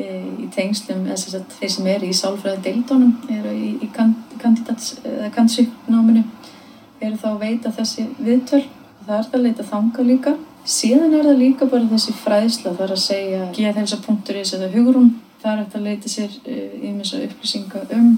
[0.00, 4.94] í tengslum, eða sem sagt þeir sem eru í sálfræði deildónum, eru í, í kandidats,
[5.04, 6.22] eða kandsvíknáminu,
[7.02, 8.64] eru þá að veita þessi viðtöl.
[9.02, 10.34] Það er það að leita þanga líka.
[10.62, 15.14] Síðan er það líka bara þessi fræðsla, það er að segja geðhelsa.is eða hugrún.
[15.42, 16.36] Það er að leita sér
[16.86, 18.12] ímessa e, upplýsinga um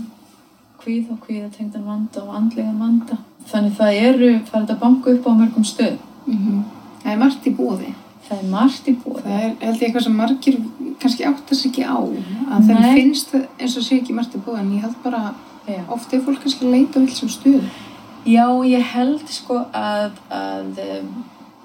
[0.85, 3.17] kvíð og kvíðatengdan vanda og andlega vanda.
[3.49, 5.99] Þannig það eru, er þetta banku upp á mörgum stöð.
[6.27, 6.65] Mm
[7.05, 7.91] Það er margt í búði.
[8.25, 9.23] Það er margt í búið.
[9.25, 10.61] Það er held ég eitthvað sem margir
[11.03, 11.99] kannski áttar sig ekki á.
[12.57, 12.95] Að Nei.
[12.99, 15.23] finnst það eins og sé ekki margt í búði en ég held bara
[15.69, 15.83] Já.
[15.93, 17.67] oft er fólk kannski leita vill sem stuð.
[18.25, 20.79] Já, ég held sko að, að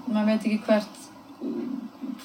[0.09, 0.97] maður veit ekki hvert,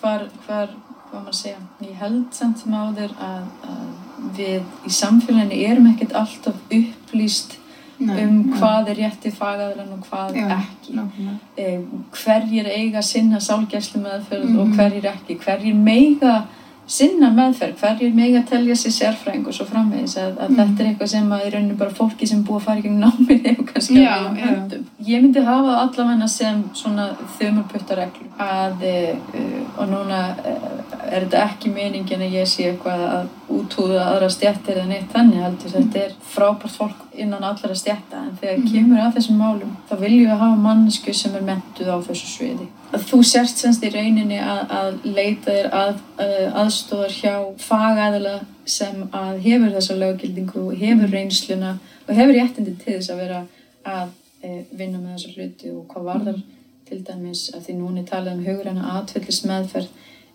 [0.01, 0.73] hvar, hvar,
[1.11, 6.17] hvað maður segja, ég held samt sem áður að, að við í samfélaginu erum ekkert
[6.19, 7.59] alltaf upplýst
[7.99, 11.39] Nei, um hvað er rétti fagaðurinn og hvað Já, ekki.
[11.57, 11.79] Eh,
[12.25, 14.77] hverjir eiga sinna sálgæslu meðferð og Mhm.
[14.79, 16.43] hverjir ekki, hverjir meiga
[16.87, 20.57] sinna meðferð, hverjir meiga telja sér sérfræðing og svo framvegis að, að Mhm.
[20.59, 22.99] þetta er eitthvað sem að í rauninu bara fólki sem búið að fara í gegn
[23.01, 24.45] námið hefur kannski Já, að já.
[24.51, 24.85] höndum.
[25.07, 27.07] Ég myndi hafa allavega sem svona
[27.39, 33.27] þumurputtareglu að uh, og núna uh, er þetta ekki meiningin að ég sé eitthvað að
[33.49, 38.39] útúða aðra stjættir eða neitt þannig heldur þetta er frábært fólk innan allra stjætta en
[38.41, 38.73] þegar Mhm.
[38.73, 42.67] kemur að þessum málum þá viljum við hafa mannesku sem er mentuð á þessu sviði.
[42.93, 48.41] Að þú sérst semst í rauninni að, að leita þér að, uh, aðstóðar hjá fagaðila
[48.65, 53.41] sem að hefur þessa löggildingu og hefur reynsluna og hefur réttindi til þess að vera
[53.85, 54.09] að
[54.45, 56.43] uh, vinna með þessa hluti og hvað varðar
[56.89, 59.89] til dæmis að því núna er talað um hugræna atvillis meðferð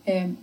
[0.10, 0.38] um,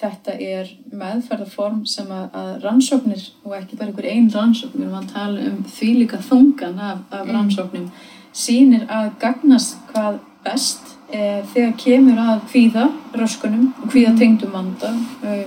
[0.00, 4.98] þetta er meðferðarform sem að, að rannsóknir og ekki bara einhver einn rannsókn við erum
[5.00, 7.32] að tala um því líka þungan af, af Mm.
[7.36, 7.90] rannsóknum
[8.32, 10.80] sýnir að gagnast hvað best
[11.12, 12.86] e, þegar kemur að kvíða
[13.18, 14.92] röskunum og kvíða tengdum vanda
[15.24, 15.44] e,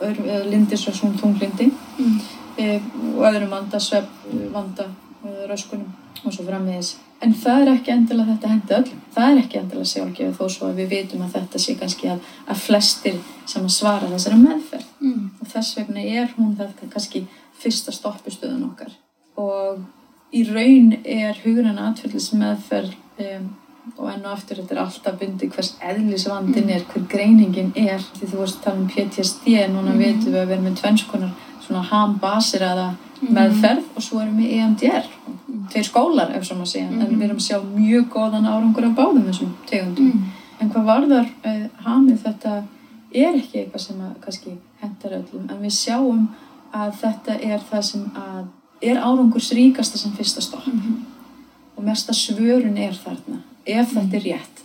[0.00, 2.20] öðrum- eða lindisröskum þunglindi Mm.
[2.58, 2.80] e,
[3.16, 4.08] og öðrum vanda, svepp
[4.52, 4.88] vanda,
[5.48, 5.88] röskunum
[6.24, 6.96] og svo framvegis.
[7.24, 9.00] En það er ekki endilega þetta hendi öllum.
[9.14, 12.30] Það er ekki endilega sjálfgefið þó svo að við vitum að þetta sé kannski að,
[12.52, 13.18] að flestir
[13.48, 14.88] sem að svara þessari meðferð.
[15.00, 15.24] Mm.
[15.40, 17.24] Og þess vegna er hún þetta kannski
[17.62, 18.92] fyrsta stoppistöðun okkar.
[19.40, 19.80] Og
[20.34, 22.92] í raun er hugrann atfyllis meðferð
[23.24, 23.48] um,
[24.00, 28.00] og enn og aftur þetta er alltaf bundi hvers eðlisvandin er, hver greiningin er.
[28.18, 29.98] Því þú vorst að tala um PTSD, núna Mhm.
[30.02, 31.32] vitum við að við erum með tvennskonar
[31.66, 32.86] svona ham-basiraða
[33.20, 33.34] Mhm.
[33.36, 35.04] meðferð og svo erum við EMDR
[35.70, 37.18] tveir skólar ef svo maður segja en Mhm.
[37.18, 40.24] við erum að sjá mjög góðan árangur af báðum þessum tegundum Mm.
[40.60, 42.64] en hvað varðar uh, hamið þetta
[43.14, 46.28] er ekki eitthvað sem að kannski hendar öllum en við sjáum
[46.74, 48.46] að þetta er það sem að
[48.82, 51.04] er árangursríkasta sem fyrsta stopp Mm.
[51.76, 54.62] og mesta svörun er þarna ef þetta er rétt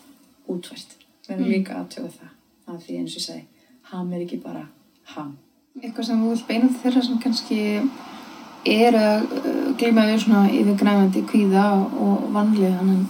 [0.50, 0.95] útvært
[1.28, 1.52] við erum Mm.
[1.52, 3.43] líka aðtöfa það að því eins og ég segi
[3.91, 4.68] ham er ekki bara
[5.16, 5.38] ham
[5.84, 7.89] Eitthvað sem þú vilt beina þeirra sem kannski
[8.68, 13.07] eru að uh, gleyma við svona yfirgræfandi kvíða og vanlíðan en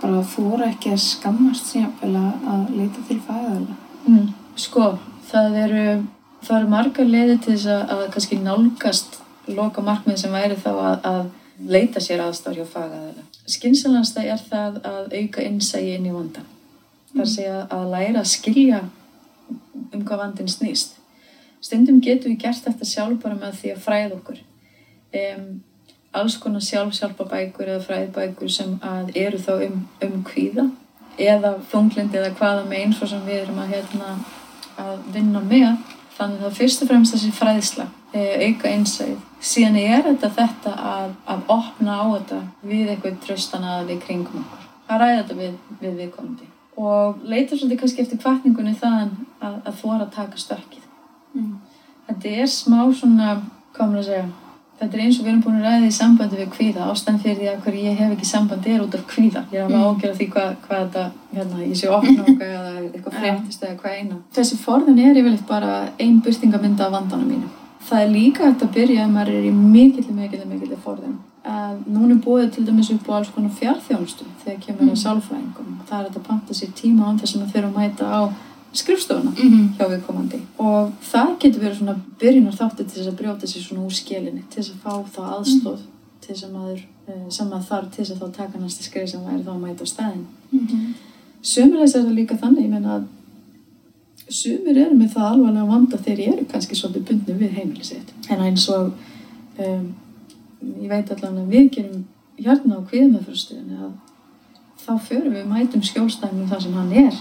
[0.00, 2.16] bara þóra ekki að skammast síðan
[2.48, 3.76] að leita til fæðaðala.
[4.06, 4.30] Mm.
[4.60, 4.86] Sko,
[5.28, 5.82] það eru,
[6.46, 9.20] það eru margar leiði til þess að, að kannski nálgast
[9.50, 11.20] loka markmið sem væri þá að, að
[11.70, 13.26] leita sér aðstáð hjá fagaðala.
[13.50, 16.48] Skynsalansta er það að auka innsægi inn í vandan.
[17.10, 18.80] Það er að segja að læra að skilja
[19.90, 20.96] um hvað vandinn snýst.
[21.60, 24.38] Stundum getum við gert þetta sjálf bara með því að fræða okkur.
[25.10, 25.62] Um,
[26.14, 30.66] alls konar sjálfsjálfabækur eða fræðbækur sem að eru þá um, um kvíða
[31.20, 34.12] eða þunglindi eða hvaða eins og sem við erum að, hérna,
[34.80, 35.96] að vinna með.
[36.16, 39.14] Þannig að fyrst og fremst þessi fræðsla, e, auka einsæð.
[39.40, 42.40] Síðan er þetta þetta að, að opna á þetta
[42.72, 44.66] við eitthvað tröstan að við kringum okkur.
[44.90, 46.50] Að ræða þetta við, við viðkomandi.
[46.80, 50.84] Og leita svolítið kannski eftir kvartningunni þaðan að, að þóra að taka stökkið.
[51.36, 51.56] Mm.
[52.10, 53.32] Þetta er smá svona,
[53.78, 54.28] maður að segja,
[54.80, 56.86] þetta er eins og við erum búin að ræða í sambandi við kvíða.
[56.90, 59.42] Ástæðan fyrir því að hverju ég hef ekki sambandi er út af kvíða.
[59.52, 59.88] Ég er alveg Mm.
[59.90, 61.04] ágjörð því hvað, hvað þetta,
[61.34, 64.16] hérna, ég sé opna okkar eða eitthvað fréttist eða hvað eina.
[64.34, 67.48] Þessi forðin er yfirleitt bara ein byrtingamynda af vandanum mínu.
[67.88, 71.16] Það er líka hægt að byrja ef maður er í mikill, mikill, mikill forðin.
[71.44, 74.90] Að núna er búið til dæmis upp á alls konar fjárþjónustu þegar kemur Mm.
[74.90, 75.70] að sálfræðingum.
[75.88, 78.20] Það er að panta sér tíma án þess að maður þurfa að mæta á
[78.72, 79.68] skrifstofuna Mm.
[79.78, 83.86] hjá viðkomandi og það getur verið svona byrjunar þátti til þess að brjóta sér svona
[83.86, 85.80] úr skelinni til þess að fá það aðstóð
[86.20, 89.08] til þess að maður eh, sem maður þarf til þess að þá taka næsta skrif
[89.10, 90.94] sem væri þá að mæta á staðin Mm.
[91.42, 93.04] Sumurleis er það líka þannig, ég meina að
[94.30, 98.10] sumir eru með það alvarlega vanda þegar ég eru kannski svolítið bundnir við heimili sitt.
[98.30, 98.92] En eins og
[99.58, 99.86] um,
[100.82, 102.04] ég veit allavega að við gerum
[102.40, 103.92] hérna á kviðmöðfröstuðinu að
[104.84, 107.14] þá förum við mætum skjólstæðum um það sem hann er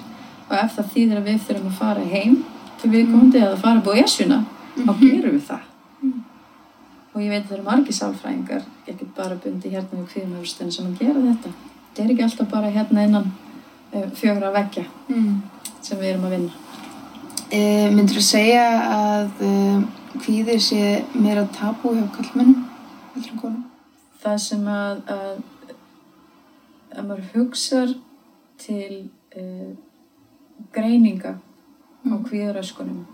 [0.50, 2.38] og ef það þýðir að við þurfum að fara heim
[2.82, 4.40] til viðkomandi eða fara búið esjuna,
[4.78, 5.66] þá gerum við það.
[6.02, 6.16] Mm.
[7.14, 10.90] Og ég veit að það eru margir sálfræðingar, ekki bara bundi hérna við kviðmöðfröstuðinu sem
[10.90, 11.54] að gera þetta.
[11.90, 13.30] Þetta er ekki alltaf bara hérna innan
[13.94, 15.42] uh, fjögra veggja Mm.
[15.82, 16.52] sem við erum að vinna.
[17.50, 19.54] E, myndur þú segja að e,
[20.22, 20.82] kvíði sé
[21.18, 22.68] meira tabú hjá kallmennum?
[24.22, 25.78] Það sem að, að,
[26.94, 27.94] að maður hugsar
[28.62, 29.72] til uh,
[30.74, 31.40] greininga á
[32.06, 32.24] Mm.
[32.24, 33.06] kvíðaröskunum,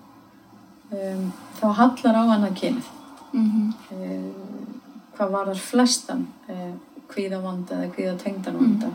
[0.91, 2.87] um, þá hallar á annað kynið.
[3.33, 3.73] Mm -hmm.
[3.91, 4.31] Uh,
[5.17, 6.73] hvað var þar flestan uh,
[7.09, 8.87] kvíðavanda eða kvíðatengdanvanda.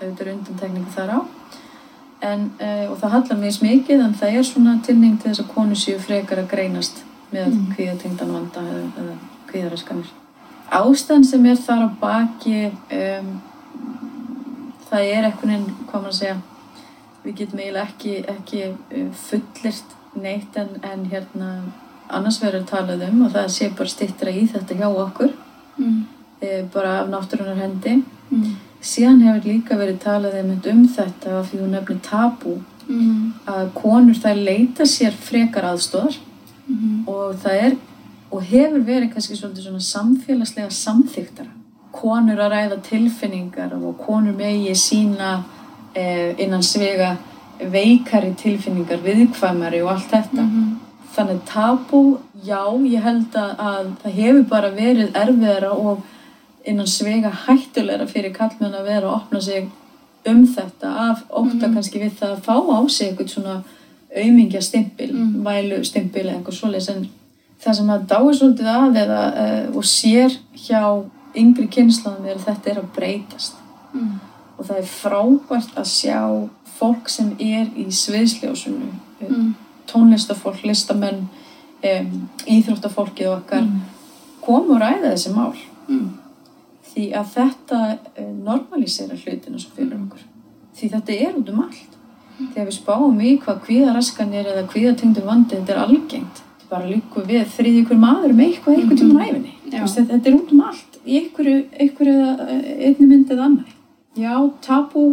[0.00, 1.20] Auðvitað er undantekningu þar á.
[2.22, 5.54] En, uh, og það hallar mjög smikið en það er svona tilning til þess að
[5.54, 7.72] konu séu frekar að greinast með Mm.
[7.76, 9.16] kvíðatengdanvanda eða, eða
[9.52, 10.10] kvíðaröskanir.
[10.70, 13.40] Ástæðan sem er þar á baki um,
[14.90, 16.36] það er eitthvað hvað maður að segja
[17.26, 21.50] við getum eiginlega ekki, ekki uh, fullirt neitt en, en hérna
[22.08, 25.32] annars verður talað um og það sé bara stittra í þetta hjá okkur
[25.76, 26.06] Mm.
[26.40, 28.54] e, bara af náttúrunar hendi Mm.
[28.80, 30.38] síðan hefur líka verið talað
[30.72, 32.54] um þetta af því hún nefnir tabú
[32.88, 33.32] Mm.
[33.46, 36.16] að konur þær leita sér frekar aðstóðar
[36.68, 37.04] Mm.
[37.08, 37.76] og það er
[38.32, 41.50] og hefur verið kannski svona samfélagslega samþyktara
[41.92, 45.42] konur að ræða tilfinningar og konur megi sína
[46.38, 47.16] innan svega
[47.72, 50.42] veikari tilfinningar, viðkvæmari og allt þetta.
[50.42, 50.74] Mm.
[51.16, 52.02] Þannig tabú,
[52.44, 56.02] já, ég held að, að það hefur bara verið erfiðara og
[56.66, 59.68] innan svega hættulegra fyrir kallmenn að vera að opna sig
[60.26, 61.74] um þetta af ótta Mhm.
[61.74, 63.62] kannski við það að fá á sig eitthvað svona
[64.16, 65.44] aumingja stimpil, Mhm.
[65.44, 67.08] vælu stimpil eða eitthvað svoleiðis en
[67.64, 69.20] það sem að dáir svolítið að eða
[69.70, 71.04] uh, og sér hjá
[71.36, 73.54] yngri kynslaðum er að þetta er að breytast
[73.94, 74.20] Mm.
[74.58, 76.20] Og það er frábært að sjá
[76.78, 79.54] fólk sem er í sviðsljósunu Mm.
[79.88, 81.22] tónlistafólk, listamenn
[81.84, 83.80] um, íþróttafólkið okkar Mm.
[84.44, 85.54] koma og ræða þessi mál.
[85.88, 86.10] Mm.
[86.94, 87.78] því að þetta
[88.18, 90.20] uh, normalísera hlutina svo fyrir okkur.
[90.76, 91.92] Því þetta er út um allt.
[92.54, 96.42] Þegar við spáum í hvað kvíðaraskanir eða kvíðatengdur vandi, þetta er algengt.
[96.60, 99.86] Þetta er bara líku við þriði ykkur maður með eitthvað eitthvað tíma ræfinni Já.
[99.86, 100.98] þetta, er út um allt.
[101.06, 102.16] Í einhverju, einhverju
[102.48, 103.75] eh, einni mynd eða annari
[104.16, 105.04] já, tabú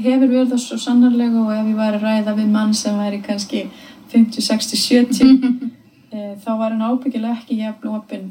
[0.00, 3.20] hefur verið það svo sannarlega og ef ég væri að ræða við mann sem væri
[3.24, 3.64] kannski
[4.12, 5.70] 50, 60, 70
[6.12, 8.30] e, þá var hann ábyggilega ekki jafn opinn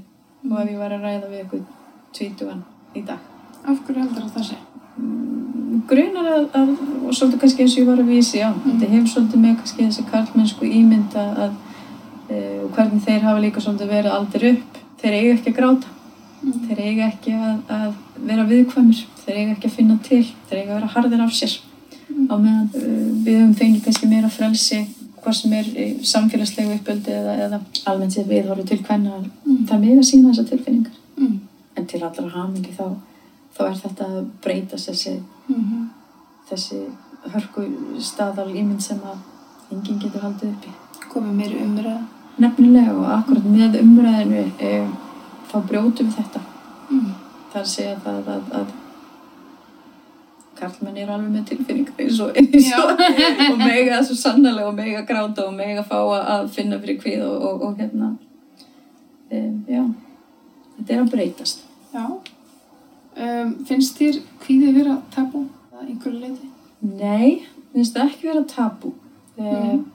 [0.50, 1.68] og ef ég væri að ræða við eitthvað
[2.20, 3.22] 20 í dag.
[3.66, 4.60] Af hverju heldur það sé?
[5.90, 6.72] grunar að, að
[7.08, 9.86] og svolítið kannski eins og ég var að vísi á þetta hefur svolítið með kannski
[9.86, 11.54] þessi karlmennsku ímynd að,
[12.28, 14.82] e, og hvernig þeir hafa líka svolítið verið aldir upp.
[15.00, 15.99] Þeir eiga ekki að gráta
[16.40, 16.54] Mm.
[16.68, 17.94] þeir eiga ekki að, að
[18.30, 21.56] vera viðkvæmur þeir eiga ekki að finna til þeir eiga að vera harðir af sér
[22.32, 24.80] á meðan uh, við höfum fengið kannski meira frelsi
[25.20, 25.68] hvað sem er
[26.14, 27.60] samfélagslegu uppöldi eða, eða
[27.92, 29.66] almennt sér við horfum til hvernig Mm.
[29.68, 31.40] það er meira að sína þessar tilfinningar Mm.
[31.76, 32.86] en til allra hamingi þá,
[33.58, 35.18] þá er þetta að breytast þessi,
[35.50, 35.90] Mm.
[36.50, 36.80] þessi
[37.34, 37.66] hörku
[38.00, 39.18] staðal ímynd sem að
[39.76, 40.72] enginn getur haldið uppi
[41.12, 42.00] Komið meiri umræða.
[42.40, 44.88] nefnilega og akkurat með umræðinu e,
[45.52, 46.42] þá brjótum við þetta
[46.90, 47.10] Mm.
[47.54, 48.70] er að segja það að, að
[50.60, 53.04] karlmenn eru alveg með tilfinningar eins og, eins og,
[53.52, 57.46] og mega svo sannlega og mega gráta og mega fá að finna fyrir hvið og,
[57.50, 58.10] og, og hérna
[59.32, 59.84] um, já
[60.80, 62.04] þetta er að breytast Já.
[63.20, 66.50] Um, finnst þér hvíði vera tabú að einhverju leiti?
[66.86, 68.94] Nei, finnst það ekki vera tabú
[69.40, 69.48] Mhm.
[69.72, 69.86] um,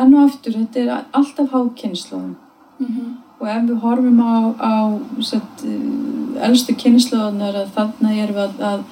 [0.00, 2.36] enn og aftur, þetta er alltaf háð kynnslóðum
[2.80, 3.10] Mm -hmm.
[3.42, 4.74] Og ef við horfum á, á
[5.26, 5.62] set,
[6.46, 8.84] elstu kynnslóðunar þarna erum við að, að,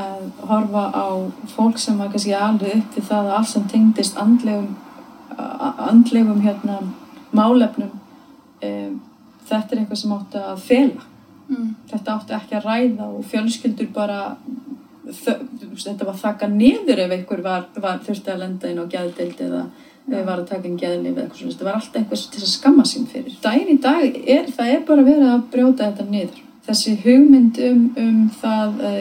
[0.00, 1.06] að horfa á
[1.52, 4.70] fólk sem var kannski alveg upp við það að allt sem tengdist andlegum
[5.90, 6.78] andlegum hérna
[7.36, 7.92] málefnum
[8.64, 8.96] um,
[9.48, 11.06] þetta er eitthvað sem átti að fela
[11.50, 11.72] Mm.
[11.90, 14.36] þetta átti ekki að ræða og fjölskyldur bara
[15.10, 15.40] þau-
[15.82, 19.62] þetta var þakka niður ef einhver var, var þurfti að lenda inn á geðdeild eða
[20.18, 20.24] ja.
[20.26, 22.88] var að taka inn geðlif eða eitthvað svona, þetta var alltaf eitthvað til að skamma
[22.90, 23.38] sín fyrir.
[23.44, 26.42] Dæin í dag er, það er bara verið að brjóta þetta niður.
[26.66, 29.00] Þessi hugmynd um, um það uh,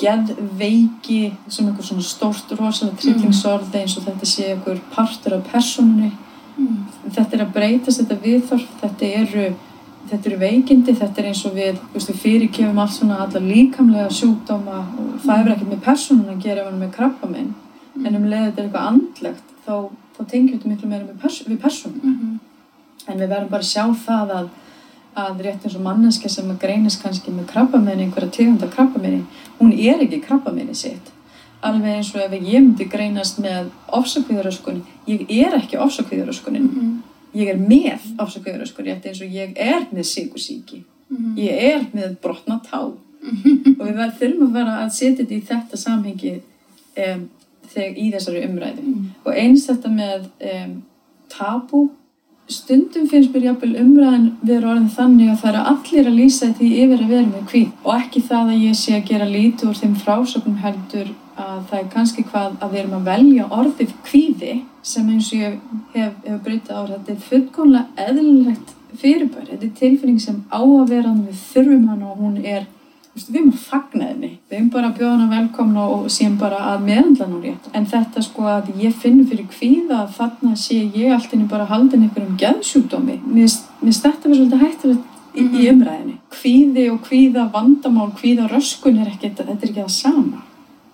[0.00, 6.10] geðveiki sem eitthvað svona stórt rosalega tryllingsorð eins og þetta sé einhver partur af personunni
[6.58, 6.86] Mm.
[7.14, 9.44] þetta er að breytast þetta viðþorf, þetta eru
[10.08, 14.78] þetta eru veikindi, þetta er eins og við, við fyrirkefum allt svona alla líkamlega sjúkdóma
[14.98, 17.52] og það hefur ekkert með personun að gera ef hann er með krabba minn
[18.02, 19.74] en um leið þetta er eitthvað andlegt þá,
[20.18, 22.38] þá tengjum við þetta miklu meira pers við personun Mm -hmm.
[23.12, 24.48] en við verðum bara að sjá það að,
[25.14, 28.98] að rétt eins og manneska sem greinist kannski með krabba einhverja tegunda krabba
[29.60, 31.12] hún er ekki krabba sitt.
[31.60, 37.38] Alveg eins og ef ég myndi greinast með ofsakvíðaröskun, ég er ekki ofsakvíðaröskunin Mm -hmm.
[37.40, 40.84] ég er með ofsakvíðaröskun rétt eins og ég er með síkusíki
[41.38, 42.80] ég er með brotna tá.
[43.78, 46.32] Og við þurfum að vera að setja þetta í þetta samhengi
[47.04, 47.24] um,
[47.74, 48.90] þegar í þessari umræðu.
[49.24, 50.74] Og eins þetta með um,
[51.32, 51.88] tabú.
[52.48, 56.68] Stundum finnst mér jafnvel umræðan vera orðin þannig að það eru allir að lýsa því
[56.82, 59.80] yfir að vera með kvíð og ekki það að ég sé að gera lítið úr
[59.82, 64.54] þeim frásögnum heldur að það er kannski hvað að við erum að velja orðið kvíði
[64.82, 65.58] sem eins og ég
[65.92, 70.90] hef, hef breytið á þetta er fullkomlega eðlilegt fyrirbæri, þetta er tilfinning sem á að
[70.94, 72.66] vera við þurfum hann og hún er
[73.26, 74.30] við erum að fagna henni.
[74.48, 77.68] Við erum bara að bjóða hana velkomna og síðan bara að meðandla hann rétt.
[77.74, 82.06] En þetta sko að ég finn fyrir kvíða þarna sé ég allt inni bara haldin
[82.06, 83.20] einhverjum geðsjúkdómi.
[83.26, 89.12] Mér þetta verið svolítið hættulegt í, í umræðinni kvíði og kvíða vandamál, kvíða röskun er
[89.12, 90.42] ekki, þetta er ekki það sama.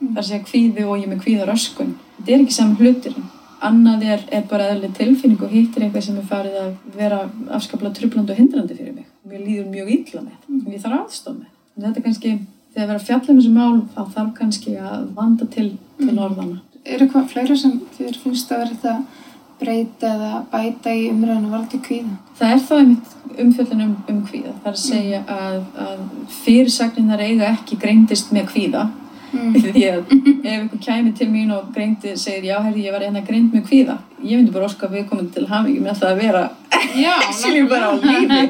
[0.01, 1.95] Það er að segja kvíði og ég með kvíða röskun.
[2.19, 3.31] Þetta er ekki saman hluturinn.
[3.65, 7.23] Annað er, er bara eðlileg tilfinning og hitt er eitthvað sem er farið að vera
[7.57, 9.09] afskaplega trublandi og hindrandi fyrir mig.
[9.25, 12.37] Mér líður mjög illa með og ég þarf aðstof með þetta er kannski,
[12.75, 15.69] þegar við erum að fjalla um þessu mál þá þarf kannski að vanda til,
[16.01, 19.23] til orðana Er eitthvað fleira sem þér finnst að vera þetta
[19.61, 22.17] breyta eða bæta í umræðinu varði kvíða?
[22.35, 23.15] það er þá einmitt
[23.45, 24.53] umfjöldin um, um kvíða.
[24.63, 26.03] Það er að segja að, að
[26.43, 28.83] fyrirsagnin þar eiga ekki greindist með kvíða.
[29.35, 29.55] Mm.
[29.75, 33.25] því að ef einhver kæmi til mín og greindi segir já, herri, ég var hérna
[33.27, 33.97] greind með kvíða.
[34.21, 36.45] Ég myndi bara óska við komum til hamingi með það að vera
[36.95, 37.15] Já,
[37.55, 38.43] ég bara á lífi.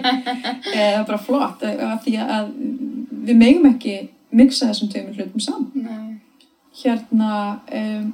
[0.74, 1.64] eða bara flott
[2.04, 2.50] því að
[3.24, 3.94] við megum ekki
[4.34, 5.70] miksa þessum tveimur hlutum saman.
[5.74, 6.10] Nei.
[6.74, 8.06] hérna um,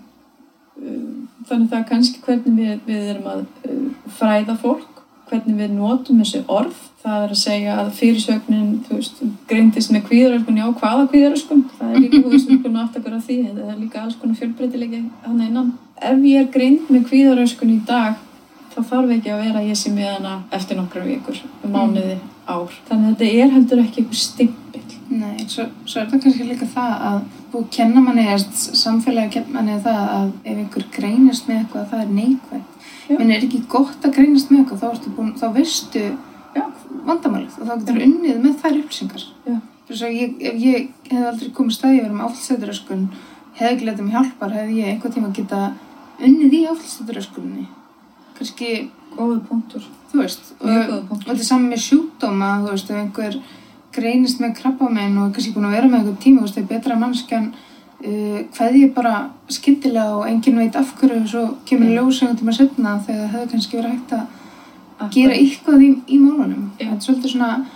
[0.76, 3.86] um, þannig að það kannski hvernig við, við erum að um,
[4.18, 5.00] fræða fólk
[5.30, 6.78] hvernig við notum þessi orð.
[7.00, 11.94] Það er að segja að fyrirsögnin þú veist, greindist með kvíðaröskun já, hvaða kvíðaröskun, það
[11.94, 15.70] er líka skulum aftakar af því, það er líka alls konar fjölbreytilegi hann innan.
[15.96, 18.18] Ef ég er greind með kvíðaröskun í dag
[18.70, 22.76] þá þarf ekki að vera ég sé með hana eftir nokkra vikur, mánuði, ár.
[22.90, 24.79] Þannig að þetta er heldur ekki eitthvað stimpill
[25.10, 27.16] Nei, svo, svo er það kannski líka það að
[27.50, 31.58] búið að kenna manni, eða samfélagi að kenna manni það að ef einhver greinist með
[31.64, 32.76] eitthvað það er neikvægt.
[33.10, 36.04] Menn er ekki gott að greinast með eitthvað, þá, búin, þá veistu
[36.54, 36.62] Já.
[37.08, 39.26] vandamálið og þá getur unnið með þær upplýsingar.
[39.90, 43.06] Ég, ef ég hef aldrei komið stæði verið með áfælsætturöskun,
[43.58, 45.62] hefði ekki letið mig hjálpar, hefði ég einhvern tíma geta
[46.22, 47.64] unnið í áfælsætturöskunni.
[48.38, 48.76] Kannski,
[49.16, 53.40] góðu punktur, þú veist, og, og þetta er saman með sjúkdóma, þú veist, ef einhver
[53.94, 57.48] greinist með krabbamenn og kannski búin að vera með einhver tíma, það er betra mannskjan
[58.06, 59.14] uh, hvað ég bara
[59.48, 61.96] skyndilega og enginn veit af hverju og svo kemur Mm.
[61.96, 66.18] ljós einhvern tíma setna þegar það hefði kannski verið hægt að gera eitthvað í, í
[66.20, 66.70] málunum.
[66.78, 66.86] Já.
[66.90, 67.66] Þetta er svolítið svona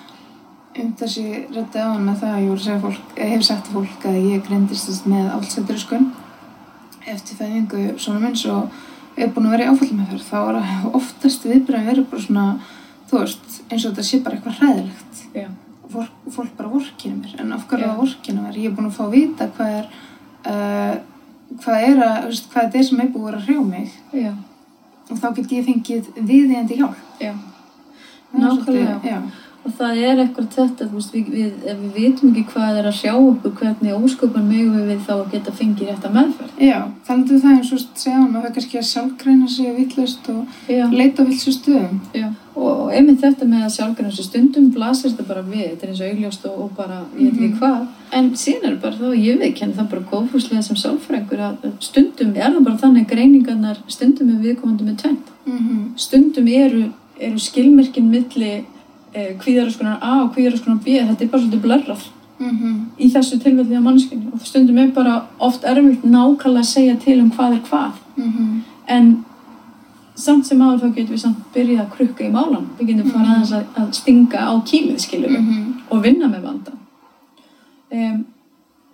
[0.74, 1.24] um þessi
[1.54, 3.74] rétti á hann með það að ég voru að segja fólk, eh, hef sagt til
[3.74, 6.08] fólk að ég greindist með álsætturskun
[7.06, 8.70] eftir fæðingu svona minns og
[9.16, 12.46] er búin að vera í áfallum með þá er oftast viðbröðin verið bara svona
[13.10, 15.48] þú veist, eins og þetta sé bara eitthvað hræðilegt Já.
[15.94, 17.34] Og fólk, bara vorkina mér.
[17.40, 17.90] En af hverju Já.
[17.90, 18.60] það vorkina mér?
[18.60, 19.88] Ég er búin að fá að vita hvað er
[20.50, 20.94] uh,
[21.62, 23.96] hvað er að, veist, hvað þetta er sem er búið að vera að hrjá mig.
[24.24, 24.32] Já,
[25.10, 27.02] og þá get ég fengið viðeigandi hjálp.
[27.20, 27.34] Já,
[28.34, 29.18] Nákvæmlega.
[29.64, 32.98] Og það er eitthvað þetta, veist, við, við, ef við vitum ekki hvað er að
[32.98, 36.54] sjá okkur, hvernig ósköpun megum við þá að geta fengið rétta meðferð.
[36.60, 36.78] Já,
[37.08, 40.58] þannig að það er segja hann að það er kannski að sjálfgreina sig vittlust og
[40.68, 42.00] Já, leita vilsu stöðum.
[42.12, 42.26] já.
[42.54, 46.02] Og, einmitt þetta með að sjálfgræna þessu stundum blasir þetta bara við, þetta er eins
[46.04, 47.80] og augljóst og, og bara, ég veit ekki hvað.
[48.14, 52.30] En síðan er bara þá, ég veit kenni það bara góðfúslega sem sálfræðingur að stundum
[52.36, 55.32] er það bara þannig að greiningarnar stundum er viðkomandi með tvent.
[55.48, 55.82] Mm -hmm.
[56.06, 56.84] stundum eru,
[57.18, 58.52] eru skilmerkin milli
[59.14, 62.04] kvíðaröskunar A og kvíðaröskunar B þetta er bara svolítið blörrað
[62.38, 66.96] Mm í þessu tilfelli á mannskinni og stundum er bara oft erfitt nákvæmlega að segja
[67.04, 67.92] til um hvað er hvað.
[68.88, 69.24] En
[70.16, 73.24] samt sem áður þá getum við samt byrjað að krukka í málan við getum fara
[73.24, 73.32] Mhm.
[73.34, 75.72] aðeins að, að stinga á kílið skilur Mhm.
[75.90, 76.72] og vinna með vanda.
[77.92, 78.24] Um,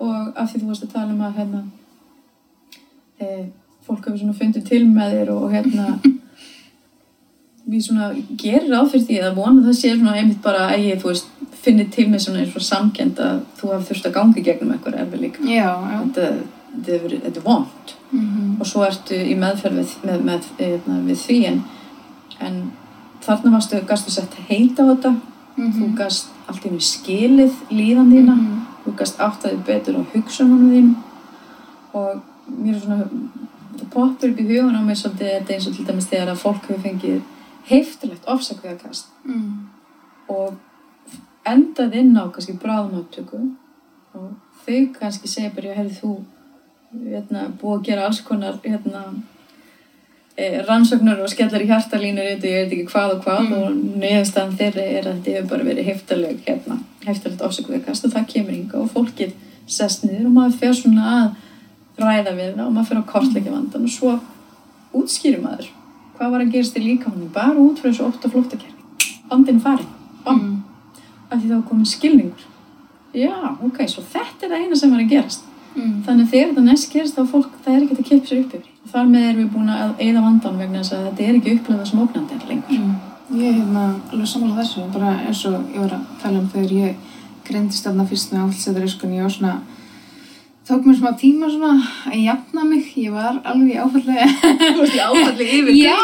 [0.00, 1.62] og af því þú varst að tala um að hérna
[3.20, 3.26] e,
[3.86, 5.98] fólk hefur svona fundið til með þér og hérna
[7.70, 8.08] við svona
[8.40, 11.26] gerir á fyrir því að vona það sé svona einmitt bara að ég, veist,
[11.62, 15.00] finnir til með svona eins og samkend að þú hafði þurft að gangi gegnum eitthvað
[15.04, 15.98] erfið líka Já, já.
[16.04, 16.28] þetta,
[16.86, 21.36] þetta, er, vond Mm og svo ertu í meðferð við, með, með, með, við því
[21.48, 21.60] en,
[22.44, 22.56] en
[23.24, 25.12] þarna varstu, gastu sett heita á þetta
[25.60, 25.72] Mhm.
[25.76, 28.60] þú gast allt í mjög skilið líðan þína Mhm.
[28.84, 30.94] þú gast áttaði betur á hugsunum þín
[31.94, 33.04] og mér er svona
[33.78, 36.42] það poppur upp í hugun á mér svolítið þetta eins og til dæmis þegar að
[36.44, 37.20] fólk hefur fengið
[37.70, 39.68] heiftilegt ofsakveðakast Mm.
[40.28, 40.54] og
[41.46, 43.40] endað inn á kannski bráðumáttöku
[44.14, 44.30] og
[44.66, 46.12] þau kannski segja bara, hefði þú
[47.10, 49.02] hérna, búið að gera alls konar hérna,
[50.36, 53.52] e, rannsóknar og skellar í hjartalínur ég veit ekki hvað og hvað Mm.
[53.52, 58.26] og neðastan þeirri er að þetta hefur bara verið heftaleg hérna, heftalegt ofsakveðakast og það
[58.34, 59.32] kemur ynga og fólkið
[59.66, 61.36] sest niður og maður fer svona að
[62.00, 64.20] ræða við það og maður fer að kortleggja vandan og svo
[64.94, 65.68] útskýrir maður
[66.20, 68.76] hvað var að gerast í líkamannu bara út frá þessu ótta flóttakerfi.
[69.30, 69.86] Vandinn farin,
[70.24, 70.62] bam, Mm.
[71.30, 72.44] af því þá komin skilningur.
[73.14, 75.46] Já, ok, svo þetta er það eina sem var að gerast.
[75.70, 76.02] Mm.
[76.02, 78.54] þannig að þegar þetta næst gerist þá fólk, það er ekki að kippa sér upp
[78.56, 78.70] yfir.
[78.84, 81.52] Og þar með erum við búin að eyða vandan vegna þess að þetta er ekki
[81.54, 82.78] upplöfað sem ógnandi lengur.
[82.80, 82.94] Mm.
[83.38, 86.72] Ég er hérna alveg sammála þessu, bara eins og ég var að tala um þegar
[86.74, 86.94] ég
[87.46, 89.60] greindist þarna fyrst með áfallsetariskun, ég var svona,
[90.70, 91.72] tók mér smá tíma svona
[92.10, 94.28] að jafna mig, ég var alveg í áfallegi.
[94.60, 95.98] Þú veist, ég áfalli yfir Já,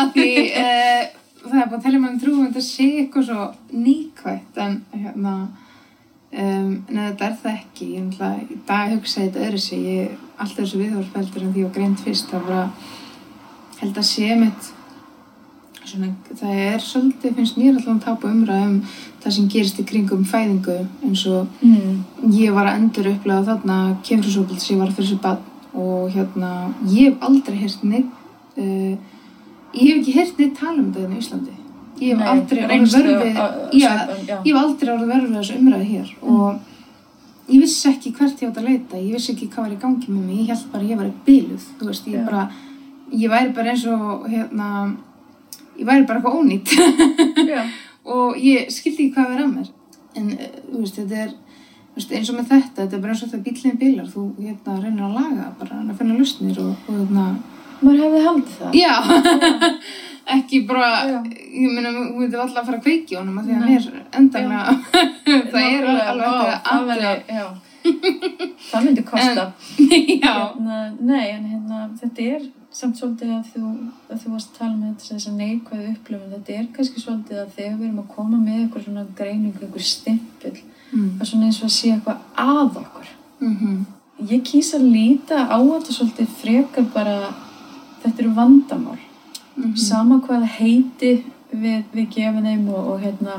[0.00, 1.02] af því uh,
[1.44, 3.48] það er bara að tella með um trúum að þetta sé eitthvað svo
[3.86, 5.34] níkvægt, en hérna,
[6.32, 9.86] um, en þetta er það ekki, ég náttúrulega, í dag hugsa ég þetta öðru sig,
[9.92, 12.66] ég, allt þessu viðhorfveldur en því ég var greind fyrst, það bara,
[13.78, 14.72] held að sé mitt
[15.88, 16.08] svona,
[16.40, 18.78] það er svolítið, finnst mér alltaf að tapa umræð um
[19.22, 20.78] það sem gerist í kringum fæðingu
[21.08, 22.32] eins og mm.
[22.36, 23.78] ég var að endur upplega þarna
[24.08, 25.44] kemfrisópild sem ég var fyrir þessu bann
[25.78, 26.50] og hérna,
[26.90, 28.94] ég hef aldrei heyrt neitt uh,
[29.74, 31.56] ég hef ekki heyrt neitt tala um þetta hérna í Íslandi
[31.98, 33.92] ég hef Nei, aldrei orðið reynslu vör við á- á- já,
[34.28, 34.36] já.
[34.38, 36.66] ég hef aldrei orðið vör við þessu umræði hér og
[37.48, 40.12] ég vissi ekki hvert ég átt að leita ég vissi ekki hvað var í gangi
[40.12, 42.24] með mig ég held bara ég var biluð þú veist, ég Já.
[42.28, 42.48] bara
[43.12, 44.68] ég væri bara eins og hérna
[45.78, 46.68] ég væri bara eitthvað ónýtt.
[48.18, 49.70] Og ég skildi ekki hvað verið að mér.
[50.18, 51.32] En eh, þú veist, þetta er
[51.94, 54.10] veist, eins og með þetta, þetta er bara eins og það bílinn bilar.
[54.12, 57.30] Þú hérna reynir að laga bara að finna lausnir og, og hérna
[57.78, 58.76] maður hefði haldið það.
[58.78, 58.94] Já,
[60.38, 61.16] ekki bara Já.
[61.54, 63.86] ég meina, hún veitum alltaf að fara að kveiki honum af því að hann er
[64.18, 64.76] endanlega
[65.52, 67.68] það er Nákvæmlega, alveg vá, þetta
[68.68, 69.46] það myndi kosta.
[69.78, 72.48] Já, hérna, nei, en hérna, þetta er
[72.78, 73.72] samt svolítið að þú,
[74.08, 77.52] að þú varst að tala með þess að neikvæðu upplifun þetta er kannski svolítið að
[77.56, 80.54] þegar við erum að koma með eitthvað svona greiningu, eitthvað stimpil
[80.92, 81.10] mm.
[81.20, 83.86] er svona eins og að sé eitthvað að okkur Mm
[84.28, 87.18] ég kýsa að líta á þetta svolítið frekar bara
[88.02, 88.98] þetta eru vandamál
[89.58, 89.76] Mhm.
[89.76, 93.38] sama hvað heiti við, við gefum þeim og, og hérna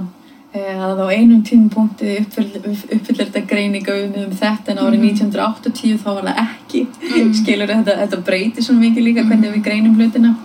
[0.54, 5.10] að á einum tímapunkti uppfyllir, þetta greininga um, þetta en árið Mhm.
[5.14, 7.34] 1980 þá var það ekki Mhm.
[7.38, 10.36] skilur þetta, þetta breytir svo mikið líka hvernig við greinum hlutina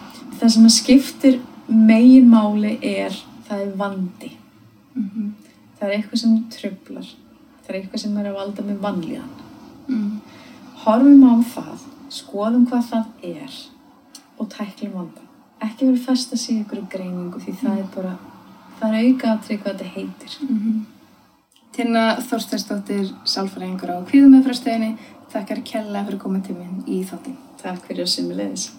[0.40, 3.10] það sem að skiptir megin máli er
[3.48, 4.30] það er vandi
[4.96, 5.32] Mhm.
[5.80, 7.04] það er eitthvað sem trublar
[7.64, 9.32] það er eitthvað sem er að valda með vanlíðan
[9.88, 10.20] Mm.
[10.84, 11.78] horfum á það
[12.10, 13.50] skoðum hvað það er
[14.38, 15.28] og tæklum vandan
[15.62, 18.18] ekki verið fest að sé ykkur greiningu því það er bara
[18.80, 20.84] það er auka aðtrið hvað þetta heitir Mhm.
[21.74, 24.92] Tina Þorsteinsdóttir, sálfræðingur á kvíðum með fröstuðinni,
[25.32, 27.36] þakkar kella fyrir til minn í þáttin.
[27.62, 28.70] takk fyrir að sumulegis